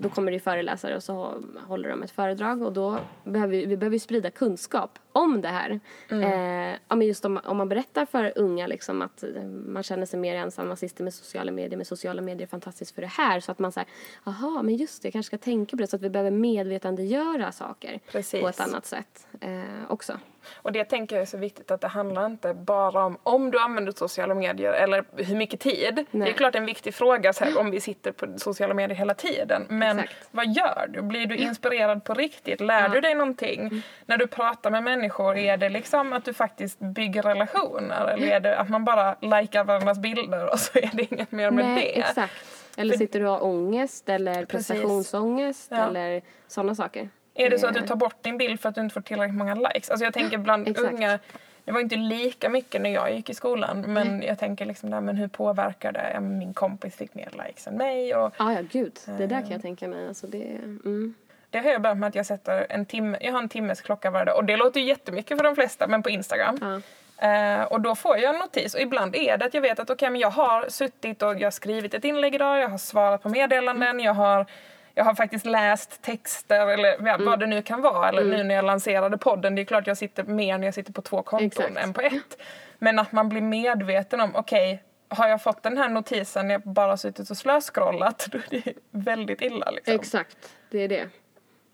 då 0.00 0.08
kommer 0.08 0.32
det 0.32 0.40
föreläsare 0.40 0.96
och 0.96 1.02
så 1.02 1.34
håller 1.66 1.88
de 1.88 2.02
ett 2.02 2.10
föredrag 2.10 2.62
och 2.62 2.72
då 2.72 2.98
behöver 3.24 3.52
vi, 3.52 3.66
vi 3.66 3.76
behöver 3.76 3.98
sprida 3.98 4.30
kunskap 4.30 4.98
om 5.12 5.40
det 5.40 5.48
här. 5.48 5.80
Eh, 6.10 6.78
ja, 6.88 6.96
men 6.96 7.06
just 7.06 7.24
om, 7.24 7.40
om 7.44 7.56
man 7.56 7.68
berättar 7.68 8.06
för 8.06 8.32
unga 8.36 8.66
liksom 8.66 9.02
att 9.02 9.22
eh, 9.22 9.44
man 9.44 9.82
känner 9.82 10.06
sig 10.06 10.20
mer 10.20 10.36
ensam, 10.36 10.68
man 10.68 10.76
sitter 10.76 11.04
med 11.04 11.14
sociala 11.14 11.52
medier, 11.52 11.76
med 11.76 11.86
sociala 11.86 12.22
medier 12.22 12.42
är 12.42 12.50
fantastiskt 12.50 12.94
för 12.94 13.02
det 13.02 13.08
här. 13.08 13.40
Så 13.40 13.52
att 13.52 13.58
man 13.58 13.72
säger, 13.72 13.88
jaha, 14.24 14.62
men 14.62 14.76
just 14.76 15.02
det, 15.02 15.06
jag 15.06 15.12
kanske 15.12 15.36
ska 15.36 15.44
tänka 15.44 15.76
på 15.76 15.80
det. 15.80 15.86
Så 15.86 15.96
att 15.96 16.02
vi 16.02 16.10
behöver 16.10 16.30
medvetandegöra 16.30 17.52
saker 17.52 18.00
Precis. 18.12 18.40
på 18.40 18.48
ett 18.48 18.60
annat 18.60 18.86
sätt 18.86 19.26
eh, 19.40 19.50
också. 19.88 20.12
Och 20.54 20.72
det 20.72 20.84
tänker 20.84 21.16
jag 21.16 21.22
är 21.22 21.26
så 21.26 21.38
viktigt 21.38 21.70
att 21.70 21.80
det 21.80 21.88
handlar 21.88 22.26
inte 22.26 22.54
bara 22.54 23.04
om 23.04 23.18
om 23.22 23.50
du 23.50 23.58
använder 23.58 23.92
sociala 23.92 24.34
medier 24.34 24.72
eller 24.72 25.04
hur 25.16 25.36
mycket 25.36 25.60
tid. 25.60 25.94
Det 25.94 26.00
är 26.00 26.06
Nej. 26.10 26.32
klart 26.32 26.54
en 26.54 26.66
viktig 26.66 26.94
fråga 26.94 27.32
så 27.32 27.44
här, 27.44 27.58
om 27.58 27.70
vi 27.70 27.80
sitter 27.80 28.12
på 28.12 28.38
sociala 28.38 28.74
medier 28.74 28.96
hela 28.96 29.14
tiden. 29.14 29.21
Men 29.68 29.98
Exakt. 29.98 30.28
vad 30.30 30.46
gör 30.46 30.86
du? 30.88 31.02
Blir 31.02 31.26
du 31.26 31.36
inspirerad 31.36 32.04
på 32.04 32.14
riktigt? 32.14 32.60
Lär 32.60 32.82
Ja. 32.82 32.88
du 32.88 33.00
dig 33.00 33.14
någonting? 33.14 33.60
Mm. 33.60 33.82
När 34.06 34.16
du 34.18 34.26
pratar 34.26 34.70
med 34.70 34.82
människor, 34.82 35.36
är 35.36 35.56
det 35.56 35.68
liksom 35.68 36.12
att 36.12 36.24
du 36.24 36.32
faktiskt 36.34 36.78
bygger 36.78 37.22
relationer? 37.22 38.06
Eller 38.06 38.26
är 38.26 38.40
det 38.40 38.58
att 38.58 38.68
man 38.68 38.84
bara 38.84 39.16
likar 39.20 39.64
varandras 39.64 39.98
bilder 39.98 40.52
och 40.52 40.58
så 40.58 40.78
är 40.78 40.90
det 40.92 41.12
inget 41.14 41.32
mer 41.32 41.50
med 41.50 41.64
Nej, 41.64 41.92
det? 41.94 42.00
exakt. 42.00 42.32
Eller 42.76 42.92
För- 42.92 42.98
sitter 42.98 43.20
du 43.20 43.26
och 43.26 43.32
har 43.32 43.44
ångest 43.44 44.08
eller 44.08 44.44
prestationsångest 44.44 45.68
Ja. 45.70 45.86
eller 45.88 46.22
sådana 46.48 46.74
saker. 46.74 47.08
Är 47.34 47.50
det 47.50 47.58
så 47.58 47.66
att 47.66 47.74
du 47.74 47.80
Eh, 47.80 47.86
tar 47.86 47.96
bort 47.96 48.22
din 48.22 48.38
bild 48.38 48.60
för 48.60 48.68
att 48.68 48.74
du 48.74 48.80
inte 48.80 48.92
får 48.94 49.00
tillräckligt 49.00 49.38
många 49.38 49.54
likes? 49.54 49.90
Alltså 49.90 50.04
jag 50.04 50.14
tänker 50.14 50.38
bland 50.38 50.68
Exakt. 50.68 50.92
unga, 50.92 51.18
det 51.64 51.72
var 51.72 51.80
inte 51.80 51.96
lika 51.96 52.48
mycket 52.48 52.80
när 52.80 52.90
jag 52.90 53.12
gick 53.14 53.30
i 53.30 53.34
skolan 53.34 53.80
men 53.80 54.22
jag 54.22 54.38
tänker 54.38 54.66
liksom 54.66 54.90
där, 54.90 55.00
men 55.00 55.16
hur 55.16 55.28
påverkar 55.28 55.92
det? 55.92 56.20
Min 56.20 56.54
kompis 56.54 56.96
fick 56.96 57.14
mer 57.14 57.28
likes 57.46 57.66
än 57.66 57.74
mig 57.76 58.14
och 58.14 58.34
Ja, 58.38 58.52
ja, 58.52 58.58
gud. 58.72 58.98
Det 59.18 59.26
där 59.26 59.40
kan 59.40 59.50
jag 59.50 59.62
tänka 59.62 59.88
mig. 59.88 60.08
Alltså 60.08 60.26
det, 60.26 60.42
mm. 60.84 61.14
det 61.50 61.58
har 61.58 61.70
jag 61.70 61.82
börjat 61.82 61.98
med 61.98 62.08
att 62.08 62.14
jag 62.14 62.26
sätter 62.26 62.66
en 62.68 62.86
timme, 62.86 63.18
jag 63.20 63.32
har 63.32 63.38
en 63.42 63.48
timmes 63.48 63.80
klocka 63.80 64.10
varje 64.10 64.24
dag 64.24 64.36
och 64.36 64.44
det 64.44 64.56
låter 64.56 64.80
ju 64.80 64.86
jättemycket 64.86 65.36
för 65.38 65.44
de 65.44 65.54
flesta 65.54 65.86
men 65.86 66.02
på 66.02 66.10
Instagram. 66.10 66.58
ja. 66.60 66.80
Eh, 67.28 67.62
och 67.62 67.80
då 67.80 67.94
får 67.94 68.18
jag 68.18 68.34
en 68.34 68.40
notis 68.40 68.74
och 68.74 68.80
ibland 68.80 69.16
är 69.16 69.36
det 69.36 69.44
att 69.44 69.54
jag 69.54 69.60
vet 69.60 69.78
att 69.78 69.90
okej 69.90 70.10
men 70.10 70.20
jag 70.20 70.30
har 70.30 70.68
suttit 70.68 71.22
och 71.22 71.34
jag 71.34 71.46
har 71.46 71.50
skrivit 71.50 71.94
ett 71.94 72.04
inlägg 72.04 72.34
idag, 72.34 72.58
jag 72.58 72.68
har 72.68 72.78
svarat 72.78 73.22
på 73.22 73.28
meddelanden, 73.28 73.88
Mm. 73.88 74.04
jag 74.04 74.14
har 74.14 74.46
jag 74.94 75.04
har 75.04 75.14
faktiskt 75.14 75.46
läst 75.46 76.02
texter 76.02 76.66
eller 76.68 76.88
ja, 77.06 77.14
Mm. 77.14 77.26
vad 77.26 77.40
det 77.40 77.46
nu 77.46 77.62
kan 77.62 77.82
vara. 77.82 78.08
Eller 78.08 78.24
nu 78.24 78.44
när 78.44 78.54
jag 78.54 78.64
lanserade 78.64 79.18
podden, 79.18 79.54
det 79.54 79.62
är 79.62 79.64
klart 79.64 79.86
jag 79.86 79.96
sitter 79.98 80.24
mer 80.24 80.58
när 80.58 80.66
jag 80.66 80.74
sitter 80.74 80.92
på 80.92 81.02
två 81.02 81.22
konton 81.22 81.46
Exakt. 81.46 81.76
än 81.86 81.92
på 81.92 82.00
ett. 82.00 82.42
Men 82.78 82.98
att 82.98 83.12
man 83.12 83.28
blir 83.28 83.40
medveten 83.40 84.20
om, 84.20 84.36
okej, 84.36 84.82
har 85.08 85.28
jag 85.28 85.42
fått 85.42 85.62
den 85.62 85.78
här 85.78 85.88
notisen 85.88 86.46
när 86.48 86.54
jag 86.54 86.62
bara 86.62 86.96
suttit 86.96 87.30
och 87.30 87.36
slöscrollat, 87.36 88.26
då 88.32 88.38
är 88.38 88.62
det 88.64 88.72
väldigt 88.90 89.42
illa. 89.42 89.70
Liksom. 89.70 89.94
Exakt, 89.94 90.56
det 90.70 90.78
är 90.78 90.88
det. 90.88 91.08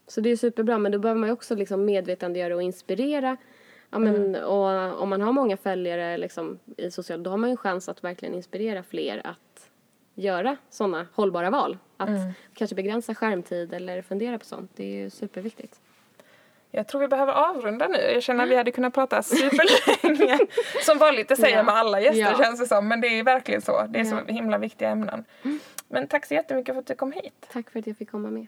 Så 0.09 0.21
det 0.21 0.31
är 0.31 0.37
superbra, 0.37 0.79
men 0.79 0.93
då 0.93 0.99
behöver 0.99 1.21
man 1.21 1.29
ju 1.29 1.33
också 1.33 1.55
liksom 1.55 1.85
medvetandegöra 1.85 2.55
och 2.55 2.63
inspirera. 2.63 3.37
Ja, 3.91 3.99
men, 3.99 4.17
Mm. 4.17 4.45
och 4.45 5.03
om 5.03 5.09
man 5.09 5.21
har 5.21 5.33
många 5.33 5.57
följare 5.57 6.17
liksom, 6.19 6.59
i 6.77 6.91
social, 6.91 7.23
då 7.23 7.31
har 7.31 7.37
man 7.37 7.51
ju 7.51 7.53
en 7.53 7.57
chans 7.57 7.89
att 7.89 8.05
verkligen 8.05 8.35
inspirera 8.35 8.83
fler 8.83 9.21
att 9.27 9.71
göra 10.15 10.57
sådana 10.71 11.07
hållbara 11.15 11.51
val. 11.51 11.79
Att 12.01 12.09
Mm. 12.09 12.33
kanske 12.55 12.77
begränsa 12.77 13.15
skärmtid 13.15 13.73
eller 13.75 14.03
fundera 14.03 14.39
på 14.39 14.45
sånt. 14.45 14.71
Det 14.77 14.85
är 14.85 14.97
ju 15.03 15.11
superviktigt. 15.11 15.81
Jag 16.71 16.89
tror 16.89 17.01
vi 17.01 17.09
behöver 17.09 17.33
avrunda 17.33 17.89
nu. 17.89 17.99
Jag 17.99 18.23
känner 18.23 18.45
att 18.45 18.51
vi 18.51 18.57
hade 18.57 18.71
kunnat 18.71 18.95
prata 18.95 19.23
superlänge. 19.23 20.39
som 20.87 20.99
vanligt, 20.99 21.29
det 21.29 21.37
säger 21.37 21.57
jag 21.57 21.59
Ja. 21.63 21.63
med 21.67 21.75
alla 21.75 22.01
gäster 22.01 22.21
Ja. 22.21 22.39
känns 22.39 22.61
det 22.61 22.67
som. 22.67 22.89
Men 22.89 23.01
det 23.01 23.07
är 23.09 23.23
verkligen 23.25 23.61
så. 23.63 23.87
Det 23.89 24.01
är 24.01 24.05
så 24.05 24.21
Ja. 24.27 24.33
himla 24.33 24.59
viktiga 24.59 24.89
ämnen. 24.89 25.25
Men 25.89 26.09
tack 26.09 26.27
så 26.27 26.35
jättemycket 26.35 26.75
för 26.75 26.81
att 26.81 26.87
du 26.87 26.95
kom 26.95 27.13
hit. 27.13 27.47
Tack 27.53 27.71
för 27.71 27.79
att 27.79 27.87
jag 27.87 27.97
fick 27.97 28.11
komma 28.11 28.31
med. 28.31 28.47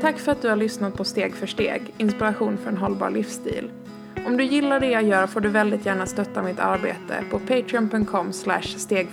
Tack 0.00 0.18
för 0.18 0.32
att 0.32 0.42
du 0.42 0.48
har 0.48 0.56
lyssnat 0.56 0.94
på 0.96 1.04
Steg 1.04 1.34
för 1.34 1.46
steg, 1.46 1.82
inspiration 1.98 2.58
för 2.58 2.70
en 2.70 2.76
hållbar 2.76 3.10
livsstil. 3.10 3.70
Om 4.28 4.36
du 4.36 4.44
gillar 4.44 4.80
det 4.80 4.90
jag 4.90 5.02
gör 5.02 5.26
får 5.26 5.40
du 5.40 5.48
väldigt 5.48 5.86
gärna 5.86 6.06
stötta 6.06 6.42
mitt 6.42 6.60
arbete 6.60 7.24
på 7.30 7.38
patreon.com 7.38 8.32
steg 8.76 9.08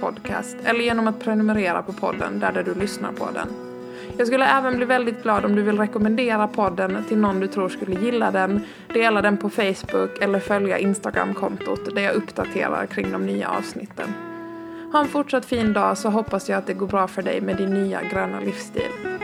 podcast 0.00 0.56
eller 0.64 0.80
genom 0.80 1.08
att 1.08 1.20
prenumerera 1.20 1.82
på 1.82 1.92
podden 1.92 2.38
där, 2.40 2.52
där 2.52 2.62
du 2.62 2.74
lyssnar 2.74 3.12
på 3.12 3.28
den. 3.34 3.48
Jag 4.18 4.26
skulle 4.26 4.46
även 4.46 4.76
bli 4.76 4.84
väldigt 4.86 5.22
glad 5.22 5.44
om 5.44 5.54
du 5.54 5.62
vill 5.62 5.78
rekommendera 5.78 6.48
podden 6.48 7.04
till 7.08 7.18
någon 7.18 7.40
du 7.40 7.48
tror 7.48 7.68
skulle 7.68 8.00
gilla 8.00 8.30
den, 8.30 8.60
dela 8.94 9.22
den 9.22 9.36
på 9.36 9.50
Facebook 9.50 10.18
eller 10.20 10.40
följa 10.40 10.78
Instagram-kontot 10.78 11.94
där 11.94 12.02
jag 12.02 12.14
uppdaterar 12.14 12.86
kring 12.86 13.12
de 13.12 13.26
nya 13.26 13.48
avsnitten. 13.48 14.14
Ha 14.92 15.00
en 15.00 15.08
fortsatt 15.08 15.44
fin 15.44 15.72
dag 15.72 15.98
så 15.98 16.08
hoppas 16.10 16.48
jag 16.48 16.58
att 16.58 16.66
det 16.66 16.74
går 16.74 16.86
bra 16.86 17.08
för 17.08 17.22
dig 17.22 17.40
med 17.40 17.56
din 17.56 17.74
nya 17.74 18.02
gröna 18.02 18.40
livsstil. 18.40 19.21